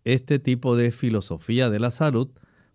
[0.05, 2.31] este tipo de filosofía de la salud,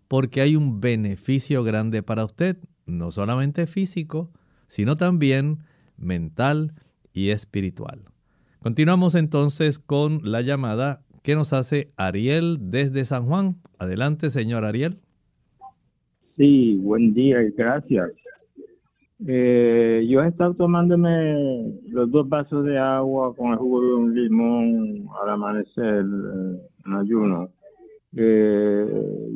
[0.08, 4.30] porque hay un beneficio grande para usted, no solamente físico,
[4.68, 5.60] sino también
[5.96, 6.74] mental
[7.12, 8.02] y espiritual.
[8.60, 13.56] Continuamos entonces con la llamada que nos hace Ariel desde San Juan.
[13.78, 14.98] Adelante, señor Ariel.
[16.36, 18.10] Sí, buen día y gracias.
[19.26, 24.14] Eh, yo he estado tomándome los dos vasos de agua con el jugo de un
[24.14, 27.50] limón al amanecer eh, en ayuno.
[28.16, 28.86] Eh,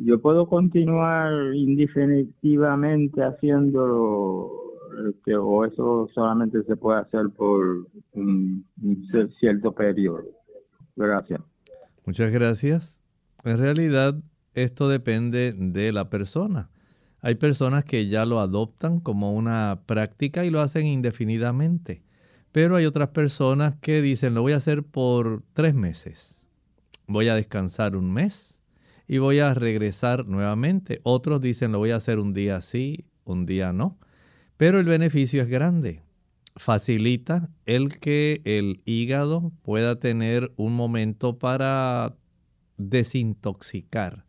[0.05, 4.51] yo puedo continuar indefinitivamente haciéndolo
[5.09, 9.07] este, o eso solamente se puede hacer por un, un
[9.39, 10.23] cierto periodo.
[10.95, 11.41] Gracias.
[12.05, 13.01] Muchas gracias.
[13.45, 14.15] En realidad,
[14.53, 16.69] esto depende de la persona.
[17.21, 22.01] Hay personas que ya lo adoptan como una práctica y lo hacen indefinidamente.
[22.51, 26.43] Pero hay otras personas que dicen, lo voy a hacer por tres meses.
[27.07, 28.61] Voy a descansar un mes
[29.07, 31.01] y voy a regresar nuevamente.
[31.03, 33.99] Otros dicen, lo voy a hacer un día sí, un día no.
[34.57, 36.01] Pero el beneficio es grande.
[36.55, 42.15] Facilita el que el hígado pueda tener un momento para
[42.77, 44.28] desintoxicar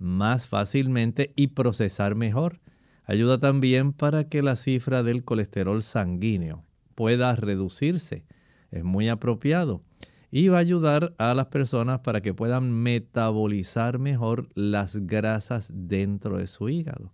[0.00, 2.58] más fácilmente y procesar mejor.
[3.04, 6.64] Ayuda también para que la cifra del colesterol sanguíneo
[6.96, 8.24] pueda reducirse.
[8.70, 9.82] es muy apropiado
[10.30, 16.38] y va a ayudar a las personas para que puedan metabolizar mejor las grasas dentro
[16.38, 17.12] de su hígado.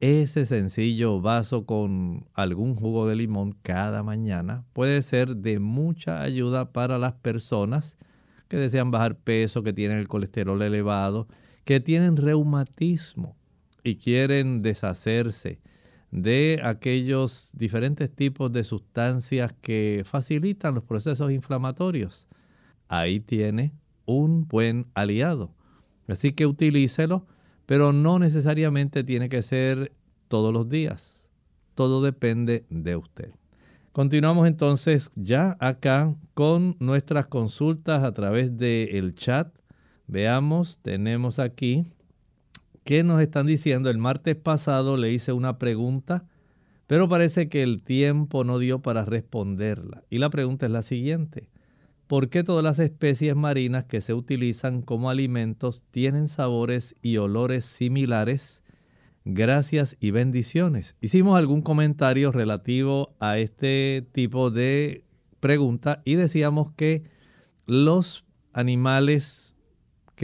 [0.00, 6.72] Ese sencillo vaso con algún jugo de limón cada mañana puede ser de mucha ayuda
[6.72, 7.96] para las personas
[8.48, 11.28] que desean bajar peso, que tienen el colesterol elevado,
[11.64, 13.36] que tienen reumatismo
[13.82, 15.60] y quieren deshacerse
[16.10, 22.28] de aquellos diferentes tipos de sustancias que facilitan los procesos inflamatorios.
[22.88, 23.72] Ahí tiene
[24.06, 25.54] un buen aliado.
[26.06, 27.26] Así que utilícelo,
[27.66, 29.92] pero no necesariamente tiene que ser
[30.28, 31.28] todos los días.
[31.74, 33.32] Todo depende de usted.
[33.92, 39.48] Continuamos entonces ya acá con nuestras consultas a través del chat.
[40.06, 41.84] Veamos, tenemos aquí
[42.84, 43.88] ¿Qué nos están diciendo?
[43.88, 46.26] El martes pasado le hice una pregunta,
[46.86, 50.04] pero parece que el tiempo no dio para responderla.
[50.10, 51.48] Y la pregunta es la siguiente.
[52.06, 57.64] ¿Por qué todas las especies marinas que se utilizan como alimentos tienen sabores y olores
[57.64, 58.62] similares?
[59.24, 60.94] Gracias y bendiciones.
[61.00, 65.04] Hicimos algún comentario relativo a este tipo de
[65.40, 67.04] pregunta y decíamos que
[67.64, 69.53] los animales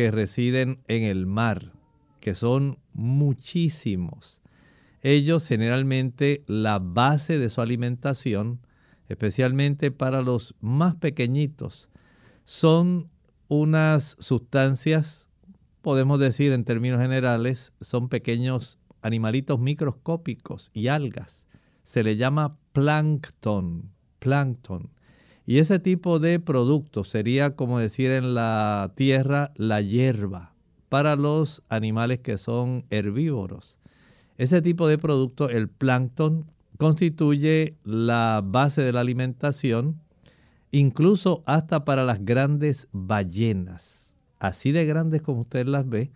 [0.00, 1.74] que residen en el mar,
[2.20, 4.40] que son muchísimos.
[5.02, 8.60] Ellos generalmente la base de su alimentación,
[9.10, 11.90] especialmente para los más pequeñitos,
[12.46, 13.10] son
[13.48, 15.28] unas sustancias,
[15.82, 21.44] podemos decir en términos generales, son pequeños animalitos microscópicos y algas.
[21.82, 24.88] Se le llama plancton, plancton.
[25.50, 30.54] Y ese tipo de producto sería como decir en la tierra la hierba
[30.88, 33.76] para los animales que son herbívoros.
[34.38, 36.46] Ese tipo de producto, el plancton,
[36.78, 40.00] constituye la base de la alimentación,
[40.70, 44.14] incluso hasta para las grandes ballenas.
[44.38, 46.12] Así de grandes como usted las ve,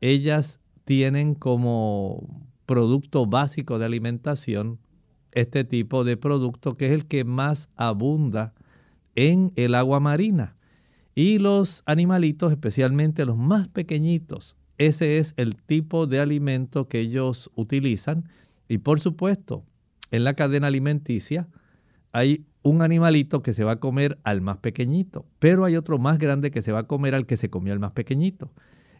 [0.00, 4.78] ellas tienen como producto básico de alimentación
[5.32, 8.54] este tipo de producto que es el que más abunda
[9.18, 10.54] en el agua marina.
[11.12, 17.50] Y los animalitos, especialmente los más pequeñitos, ese es el tipo de alimento que ellos
[17.56, 18.28] utilizan.
[18.68, 19.64] Y por supuesto,
[20.12, 21.48] en la cadena alimenticia
[22.12, 26.20] hay un animalito que se va a comer al más pequeñito, pero hay otro más
[26.20, 28.52] grande que se va a comer al que se comió al más pequeñito.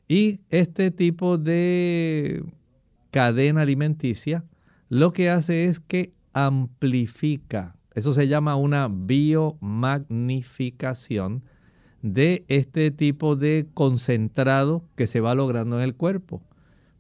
[0.09, 2.43] Y este tipo de
[3.12, 4.43] cadena alimenticia
[4.89, 11.43] lo que hace es que amplifica, eso se llama una biomagnificación
[12.03, 16.43] de este tipo de concentrado que se va logrando en el cuerpo.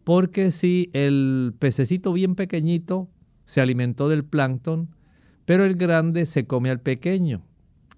[0.04, 3.08] Porque si el pececito bien pequeñito
[3.44, 4.88] se alimentó del plancton,
[5.44, 7.42] pero el grande se come al pequeño.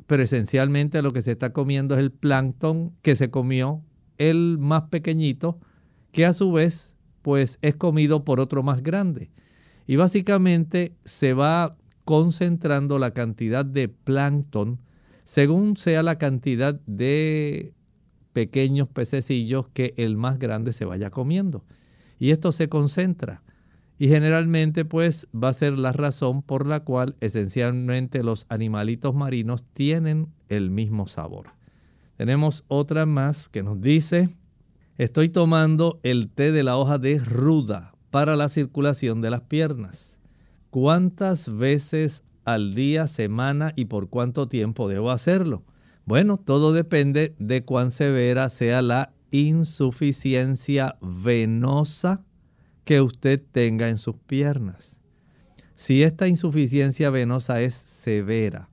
[0.07, 3.83] Pero esencialmente lo que se está comiendo es el plancton que se comió
[4.19, 5.59] el más pequeñito,
[6.13, 9.31] que a su vez pues es comido por otro más grande.
[9.87, 14.81] Y básicamente se va concentrando la cantidad de plancton
[15.25, 17.73] según sea la cantidad de
[18.33, 21.65] pequeños pececillos que el más grande se vaya comiendo.
[22.19, 23.43] Y esto se concentra.
[23.97, 29.65] Y generalmente pues va a ser la razón por la cual esencialmente los animalitos marinos
[29.73, 31.51] tienen el mismo sabor.
[32.17, 34.31] Tenemos otra más que nos dice,
[34.99, 40.10] estoy tomando el té de la hoja de ruda para la circulación de las piernas.
[40.71, 45.63] ¿Cuántas veces al día, semana y por cuánto tiempo debo hacerlo.
[46.05, 52.25] Bueno, todo depende de cuán severa sea la insuficiencia venosa
[52.85, 55.01] que usted tenga en sus piernas.
[55.77, 58.69] Si esta insuficiencia venosa es severa,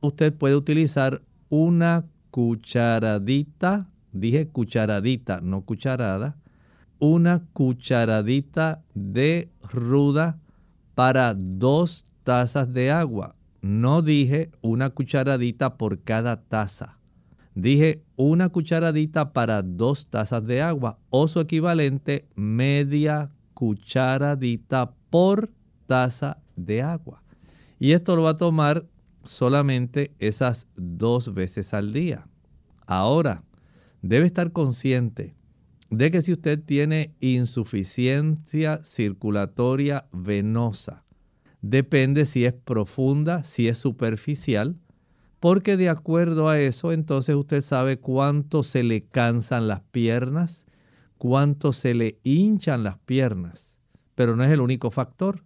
[0.00, 6.36] usted puede utilizar una cucharadita, dije cucharadita, no cucharada,
[6.98, 10.38] una cucharadita de ruda
[10.94, 13.36] para dos tazas de agua.
[13.60, 16.98] No dije una cucharadita por cada taza.
[17.54, 25.50] Dije una cucharadita para dos tazas de agua o su equivalente media cucharadita por
[25.86, 27.22] taza de agua.
[27.78, 28.86] Y esto lo va a tomar
[29.24, 32.26] solamente esas dos veces al día.
[32.86, 33.44] Ahora,
[34.02, 35.34] debe estar consciente
[35.96, 41.04] de que si usted tiene insuficiencia circulatoria venosa,
[41.66, 44.76] Depende si es profunda, si es superficial,
[45.40, 50.66] porque de acuerdo a eso entonces usted sabe cuánto se le cansan las piernas,
[51.16, 53.78] cuánto se le hinchan las piernas,
[54.14, 55.42] pero no es el único factor.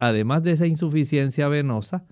[0.00, 2.06] Además de esa insuficiencia venosa,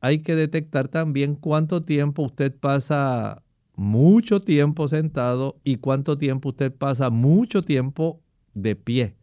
[0.00, 3.42] hay que detectar también cuánto tiempo usted pasa
[3.76, 8.22] mucho tiempo sentado y cuánto tiempo usted pasa mucho tiempo
[8.54, 9.16] de pie,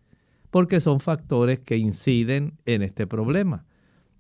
[0.52, 3.66] porque son factores que inciden en este problema.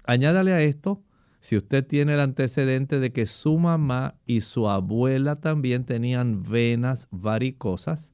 [0.03, 1.03] Añádale a esto,
[1.39, 7.07] si usted tiene el antecedente de que su mamá y su abuela también tenían venas
[7.11, 8.13] varicosas,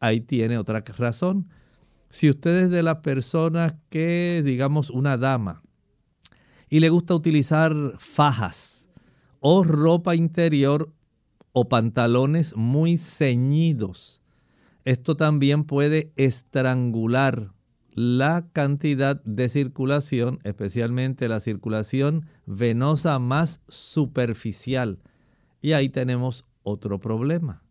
[0.00, 1.48] ahí tiene otra razón.
[2.08, 5.62] Si usted es de las personas que, digamos, una dama,
[6.70, 8.88] y le gusta utilizar fajas
[9.40, 10.92] o ropa interior
[11.52, 14.22] o pantalones muy ceñidos.
[14.84, 17.52] Esto también puede estrangular
[17.92, 25.00] la cantidad de circulación, especialmente la circulación venosa más superficial.
[25.60, 27.62] Y ahí tenemos otro problema.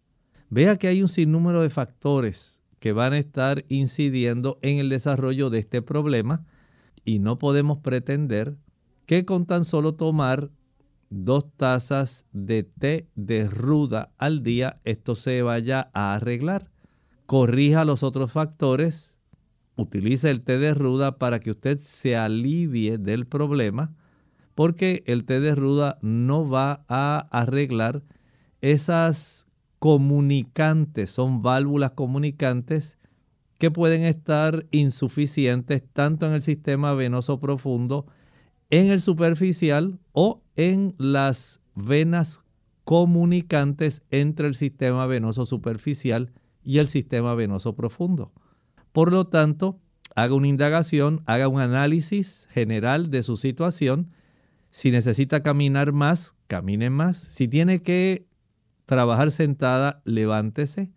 [0.49, 5.49] Vea que hay un sinnúmero de factores que van a estar incidiendo en el desarrollo
[5.49, 6.45] de este problema
[7.05, 8.57] y no podemos pretender
[9.05, 10.51] que con tan solo tomar
[11.09, 16.71] dos tazas de té de ruda al día, esto se vaya a arreglar.
[17.25, 19.17] Corrija los otros factores,
[19.75, 23.95] utilice el té de ruda para que usted se alivie del problema,
[24.55, 28.03] porque el té de ruda no va a arreglar
[28.61, 29.47] esas
[29.79, 32.97] comunicantes, son válvulas comunicantes
[33.57, 38.05] que pueden estar insuficientes tanto en el sistema venoso profundo
[38.69, 42.41] en el superficial o en las venas
[42.83, 46.33] comunicantes entre el sistema venoso superficial
[46.65, 48.33] y el sistema venoso profundo.
[48.91, 49.79] Por lo tanto,
[50.15, 54.11] haga una indagación, haga un análisis general de su situación.
[54.69, 57.15] Si necesita caminar más, camine más.
[57.15, 58.27] Si tiene que
[58.85, 60.91] trabajar sentada, levántese,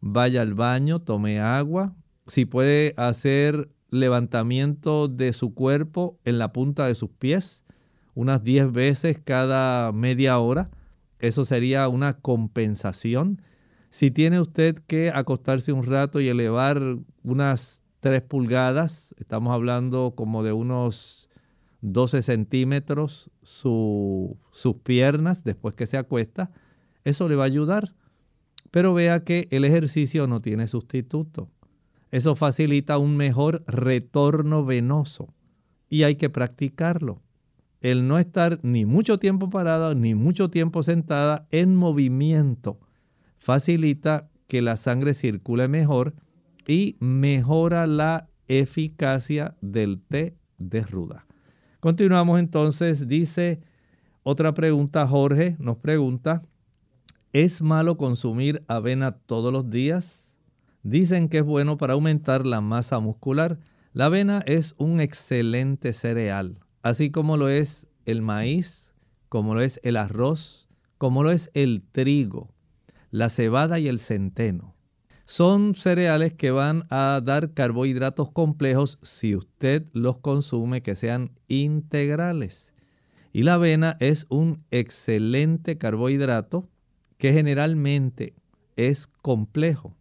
[0.00, 1.94] vaya al baño, tome agua.
[2.26, 7.62] Si puede hacer levantamiento de su cuerpo en la punta de sus pies,
[8.16, 10.70] unas 10 veces cada media hora.
[11.20, 13.42] Eso sería una compensación.
[13.90, 16.80] Si tiene usted que acostarse un rato y elevar
[17.22, 21.28] unas 3 pulgadas, estamos hablando como de unos
[21.82, 24.36] 12 centímetros sus
[24.82, 26.50] piernas después que se acuesta,
[27.04, 27.94] eso le va a ayudar.
[28.70, 31.50] Pero vea que el ejercicio no tiene sustituto.
[32.10, 35.34] Eso facilita un mejor retorno venoso
[35.88, 37.22] y hay que practicarlo.
[37.86, 42.80] El no estar ni mucho tiempo parado ni mucho tiempo sentada en movimiento
[43.38, 46.16] facilita que la sangre circule mejor
[46.66, 51.26] y mejora la eficacia del té de ruda.
[51.78, 53.60] Continuamos entonces, dice
[54.24, 56.42] otra pregunta, Jorge nos pregunta,
[57.32, 60.26] ¿es malo consumir avena todos los días?
[60.82, 63.60] Dicen que es bueno para aumentar la masa muscular.
[63.92, 68.94] La avena es un excelente cereal, así como lo es el maíz,
[69.28, 70.68] como lo es el arroz,
[70.98, 72.54] como lo es el trigo,
[73.10, 74.76] la cebada y el centeno.
[75.24, 82.72] Son cereales que van a dar carbohidratos complejos si usted los consume que sean integrales.
[83.32, 86.68] Y la avena es un excelente carbohidrato
[87.18, 88.36] que generalmente
[88.76, 89.96] es complejo.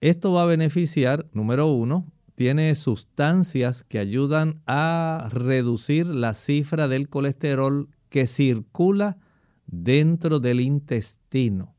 [0.00, 2.06] Esto va a beneficiar, número uno,
[2.40, 9.18] tiene sustancias que ayudan a reducir la cifra del colesterol que circula
[9.66, 11.74] dentro del intestino.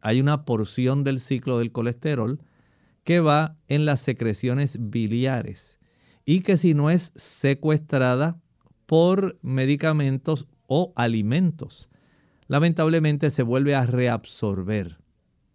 [0.00, 2.40] Hay una porción del ciclo del colesterol
[3.02, 5.80] que va en las secreciones biliares
[6.24, 8.40] y que si no es secuestrada
[8.86, 11.90] por medicamentos o alimentos,
[12.46, 14.96] lamentablemente se vuelve a reabsorber.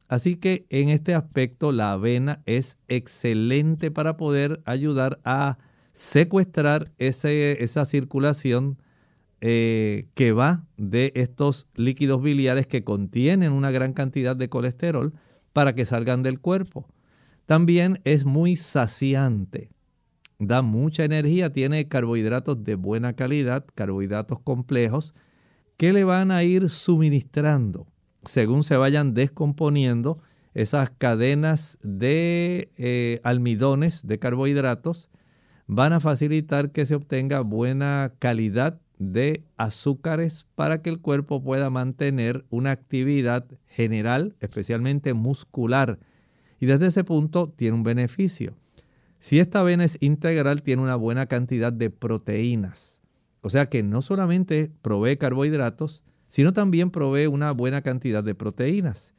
[0.10, 5.60] Así que en este aspecto la avena es excelente para poder ayudar a
[5.92, 8.82] secuestrar esa circulación
[9.40, 15.14] eh, que va de estos líquidos biliares que contienen una gran cantidad de colesterol
[15.54, 16.88] para que salgan del cuerpo.
[17.46, 19.70] También es muy saciante,
[20.40, 25.14] da mucha energía, tiene carbohidratos de buena calidad, carbohidratos complejos,
[25.78, 27.88] que le van a ir suministrando
[28.30, 30.20] según se vayan descomponiendo
[30.54, 35.10] esas cadenas de eh, almidones, de carbohidratos,
[35.66, 41.72] van a facilitar que se obtenga buena calidad de azúcares para que el cuerpo pueda
[41.72, 45.98] mantener una actividad general, especialmente muscular.
[46.60, 48.54] Y desde ese punto tiene un beneficio.
[49.18, 53.02] Si esta avena es integral, tiene una buena cantidad de proteínas.
[53.42, 59.14] O sea que no solamente provee carbohidratos, sino también provee una buena cantidad de proteínas.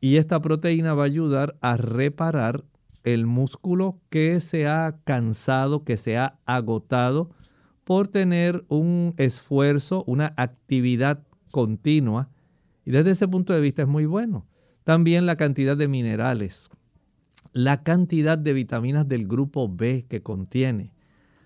[0.00, 2.64] Y esta proteína va a ayudar a reparar
[3.02, 7.30] el músculo que se ha cansado, que se ha agotado
[7.84, 12.30] por tener un esfuerzo, una actividad continua.
[12.86, 14.46] Y desde ese punto de vista es muy bueno.
[14.84, 16.70] También la cantidad de minerales,
[17.52, 20.92] la cantidad de vitaminas del grupo B que contiene,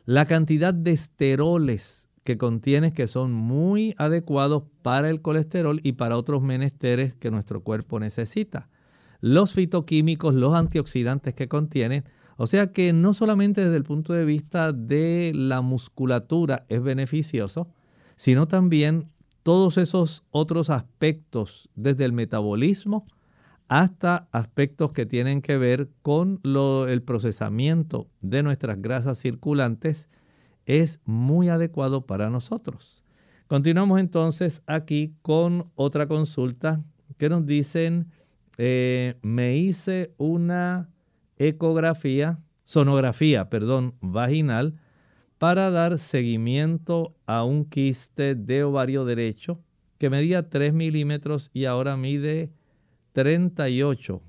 [0.05, 6.19] la cantidad de esteroles que contiene que son muy adecuados para el colesterol y para
[6.19, 8.69] otros menesteres que nuestro cuerpo necesita.
[9.23, 12.05] Los fitoquímicos, los antioxidantes que contienen.
[12.37, 17.69] O sea que no solamente desde el punto de vista de la musculatura es beneficioso,
[18.17, 19.09] sino también
[19.43, 23.07] todos esos otros aspectos, desde el metabolismo
[23.69, 30.11] hasta aspectos que tienen que ver con el procesamiento de nuestras grasas circulantes,
[30.69, 33.03] es muy adecuado para nosotros.
[33.47, 36.85] Continuamos entonces aquí con otra consulta
[37.17, 38.13] que nos dicen,
[38.59, 40.91] eh, me hice una
[41.39, 44.79] ecografía, sonografía, perdón, vaginal
[45.39, 49.61] para dar seguimiento a un quiste de ovario derecho
[49.97, 52.53] que medía 3 milímetros y ahora mide
[53.13, 54.21] 38.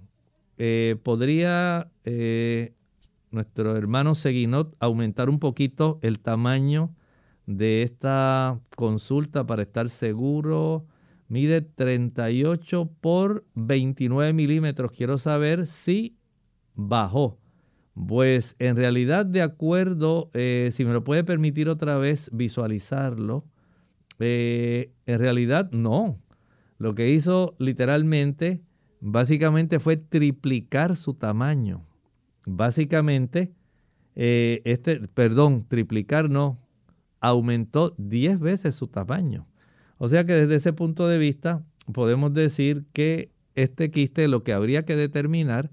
[0.58, 2.74] Eh, ¿Podría eh,
[3.32, 6.96] nuestro hermano Seguinot aumentar un poquito el tamaño
[7.46, 10.86] de esta consulta para estar seguro?
[11.28, 14.92] Mide 38 por 29 milímetros.
[14.92, 16.18] Quiero saber si
[16.76, 17.40] bajó.
[18.08, 23.46] Pues en realidad, de acuerdo, eh, si me lo puede permitir otra vez visualizarlo,
[24.20, 26.20] eh, en realidad no.
[26.78, 28.62] Lo que hizo literalmente,
[29.02, 31.89] básicamente fue triplicar su tamaño.
[32.52, 33.54] Básicamente,
[34.16, 36.60] eh, este, perdón, triplicar no,
[37.20, 39.48] aumentó 10 veces su tamaño.
[39.98, 44.54] O sea que desde ese punto de vista podemos decir que este quiste lo que
[44.54, 45.70] habría que determinar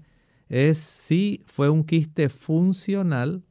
[0.49, 3.43] es si fue un quiste funcional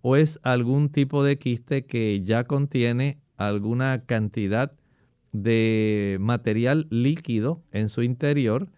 [0.00, 4.72] o es algún tipo de quiste que ya contiene alguna cantidad
[5.32, 8.70] de material líquido en su interior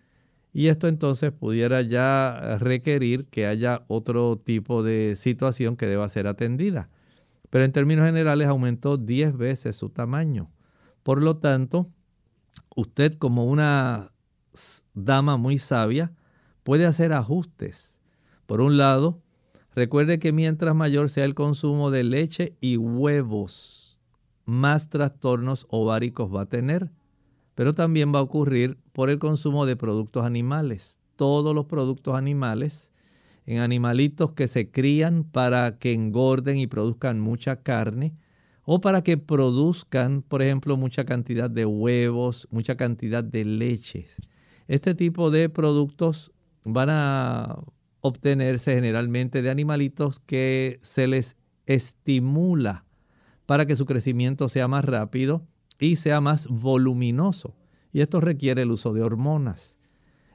[0.53, 6.27] y esto entonces pudiera ya requerir que haya otro tipo de situación que deba ser
[6.27, 6.91] atendida.
[7.51, 10.51] Pero en términos generales aumentó 10 veces su tamaño.
[11.03, 11.89] Por lo tanto,
[12.75, 14.13] usted como una
[14.95, 16.13] dama muy sabia
[16.63, 18.01] puede hacer ajustes.
[18.47, 19.23] Por un lado,
[19.75, 24.01] recuerde que mientras mayor sea el consumo de leche y huevos,
[24.45, 26.91] más trastornos ováricos va a tener.
[27.61, 30.99] Pero también va a ocurrir por el consumo de productos animales.
[31.17, 32.91] Todos los productos animales,
[33.45, 38.15] en animalitos que se crían para que engorden y produzcan mucha carne,
[38.65, 44.17] o para que produzcan, por ejemplo, mucha cantidad de huevos, mucha cantidad de leches.
[44.67, 46.33] Este tipo de productos
[46.65, 47.59] van a
[48.01, 51.37] obtenerse generalmente de animalitos que se les
[51.67, 52.87] estimula
[53.45, 55.45] para que su crecimiento sea más rápido
[55.81, 57.57] y sea más voluminoso.
[57.93, 59.79] Y esto requiere el uso de hormonas.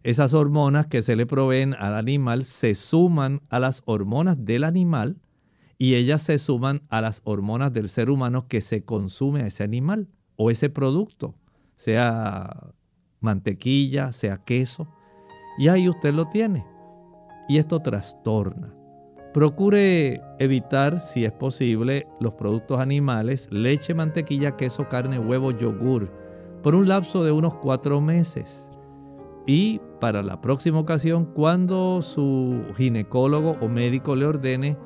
[0.04, 5.22] Esas hormonas que se le proveen al animal se suman a las hormonas del animal
[5.78, 9.64] y ellas se suman a las hormonas del ser humano que se consume a ese
[9.64, 11.36] animal o ese producto,
[11.76, 12.74] sea
[13.20, 14.88] mantequilla, sea queso.
[15.58, 16.66] Y ahí usted lo tiene.
[17.48, 18.75] Y esto trastorna.
[19.36, 26.10] Procure evitar, si es posible, los productos animales, leche, mantequilla, queso, carne, huevo, yogur,
[26.64, 28.70] por un lapso de unos cuatro meses.
[29.46, 34.78] Y para la próxima ocasión, cuando su ginecólogo o médico le ordene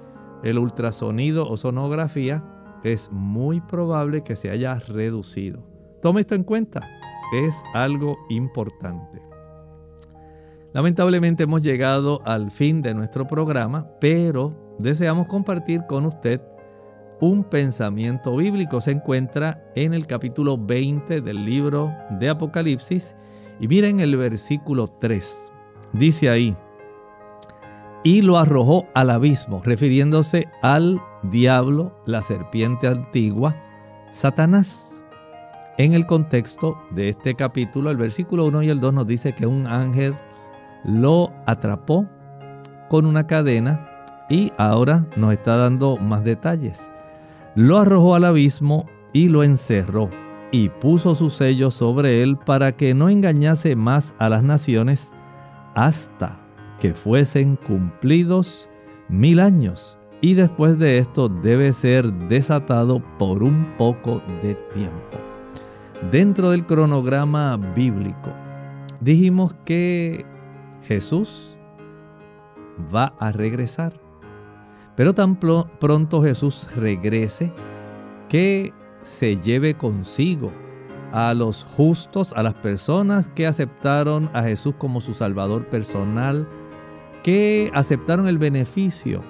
[0.41, 2.43] el ultrasonido o sonografía,
[2.83, 5.63] es muy probable que se haya reducido.
[6.01, 6.89] Tome esto en cuenta,
[7.35, 9.28] es algo importante.
[10.71, 16.41] Lamentablemente hemos llegado al fin de nuestro programa, pero deseamos compartir con usted
[17.19, 18.79] un pensamiento bíblico.
[18.79, 23.15] Se encuentra en el capítulo 20 del libro de Apocalipsis
[23.59, 25.51] y miren el versículo 3.
[25.93, 26.55] Dice ahí,
[28.03, 33.55] y lo arrojó al abismo, refiriéndose al diablo, la serpiente antigua,
[34.11, 35.03] Satanás.
[35.79, 39.47] En el contexto de este capítulo, el versículo 1 y el 2 nos dice que
[39.47, 40.15] un ángel
[40.83, 42.07] lo atrapó
[42.89, 43.87] con una cadena
[44.29, 46.91] y ahora nos está dando más detalles.
[47.55, 50.09] Lo arrojó al abismo y lo encerró
[50.51, 55.11] y puso su sello sobre él para que no engañase más a las naciones
[55.75, 56.39] hasta
[56.79, 58.69] que fuesen cumplidos
[59.09, 59.97] mil años.
[60.21, 65.17] Y después de esto debe ser desatado por un poco de tiempo.
[66.11, 68.33] Dentro del cronograma bíblico,
[68.99, 70.25] dijimos que
[70.83, 71.57] Jesús
[72.93, 73.99] va a regresar.
[74.95, 77.53] Pero tan pronto Jesús regrese,
[78.27, 80.51] que se lleve consigo
[81.11, 86.47] a los justos, a las personas que aceptaron a Jesús como su Salvador personal,
[87.23, 89.23] que aceptaron el beneficio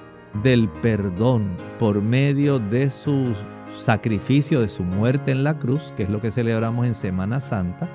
[0.44, 3.34] del perdón por medio de su
[3.78, 7.90] sacrificio, de su muerte en la cruz, que es lo que celebramos en Semana Santa,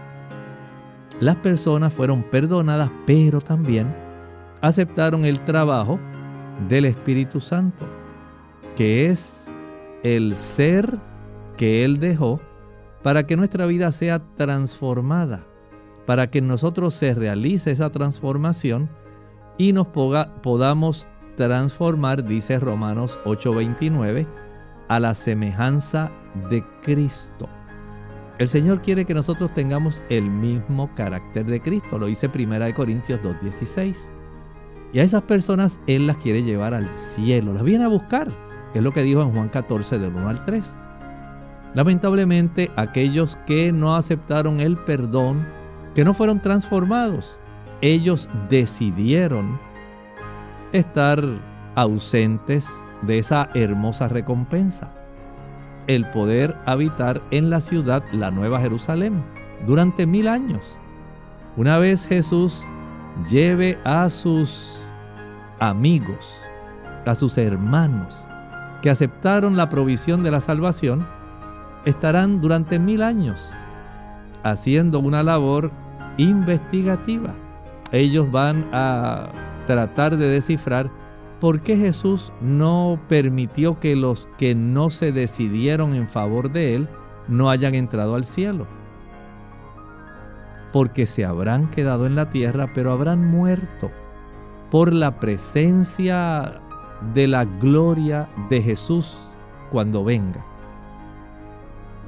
[1.21, 3.95] las personas fueron perdonadas, pero también
[4.61, 5.99] aceptaron el trabajo
[6.69, 7.87] del Espíritu Santo,
[8.77, 9.55] que es
[10.03, 10.99] el ser
[11.57, 12.41] que Él dejó
[13.03, 15.47] para que nuestra vida sea transformada,
[16.07, 18.89] para que en nosotros se realice esa transformación
[19.59, 24.27] y nos podamos transformar, dice Romanos 8:29,
[24.89, 26.11] a la semejanza
[26.51, 27.49] de Cristo.
[28.39, 33.21] El Señor quiere que nosotros tengamos el mismo carácter de Cristo, lo dice 1 Corintios
[33.23, 34.13] 2:16.
[34.93, 38.33] Y a esas personas Él las quiere llevar al cielo, las viene a buscar,
[38.75, 40.79] es lo que dijo en Juan 14 del 1 al 3.
[41.75, 45.47] Lamentablemente aquellos que no aceptaron el perdón,
[45.95, 47.41] que no fueron transformados,
[47.81, 49.61] ellos decidieron
[50.73, 51.23] estar
[51.77, 52.69] ausentes
[53.03, 54.93] de esa hermosa recompensa,
[55.87, 59.25] el poder habitar en la ciudad, la Nueva Jerusalén,
[59.67, 60.79] durante mil años.
[61.57, 62.65] Una vez Jesús
[63.31, 64.81] lleve a sus
[65.61, 66.41] amigos,
[67.07, 68.29] a sus hermanos,
[68.83, 71.07] que aceptaron la provisión de la salvación,
[71.85, 73.53] estarán durante mil años
[74.43, 75.73] haciendo una labor
[76.19, 77.35] investigativa.
[77.93, 79.29] Ellos van a
[79.67, 80.91] tratar de descifrar
[81.45, 86.89] por qué Jesús no permitió que los que no se decidieron en favor de Él
[87.29, 88.67] no hayan entrado al cielo.
[90.73, 93.91] Porque se habrán quedado en la tierra, pero habrán muerto
[94.71, 96.63] por la presencia
[97.13, 99.15] de la gloria de Jesús
[99.71, 100.43] cuando venga.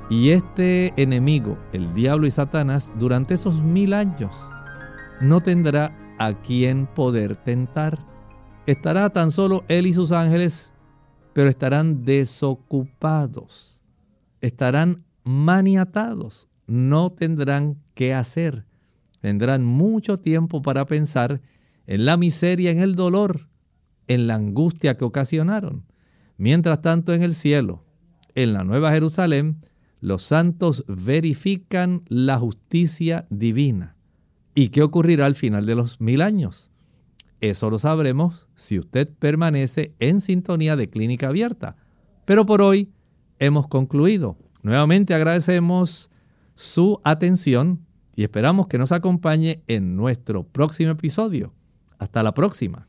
[0.08, 4.34] Y este enemigo, el diablo y Satanás, durante esos mil años,
[5.20, 8.15] no tendrá a quien poder tentar.
[8.66, 10.72] Estará tan solo él y sus ángeles,
[11.32, 13.80] pero estarán desocupados,
[14.40, 18.64] estarán maniatados, no tendrán qué hacer.
[19.20, 21.40] Tendrán mucho tiempo para pensar
[21.86, 23.48] en la miseria, en el dolor,
[24.06, 25.84] en la angustia que ocasionaron.
[26.36, 27.84] Mientras tanto en el cielo,
[28.34, 29.64] en la Nueva Jerusalén,
[30.00, 33.96] los santos verifican la justicia divina
[34.58, 36.70] ¿Y qué ocurrirá al final de los mil años?
[37.40, 41.76] Eso lo sabremos si usted permanece en sintonía de clínica abierta.
[42.24, 42.90] Pero por hoy
[43.38, 44.36] hemos concluido.
[44.62, 46.10] Nuevamente agradecemos
[46.54, 51.52] su atención y esperamos que nos acompañe en nuestro próximo episodio.
[51.98, 52.88] Hasta la próxima.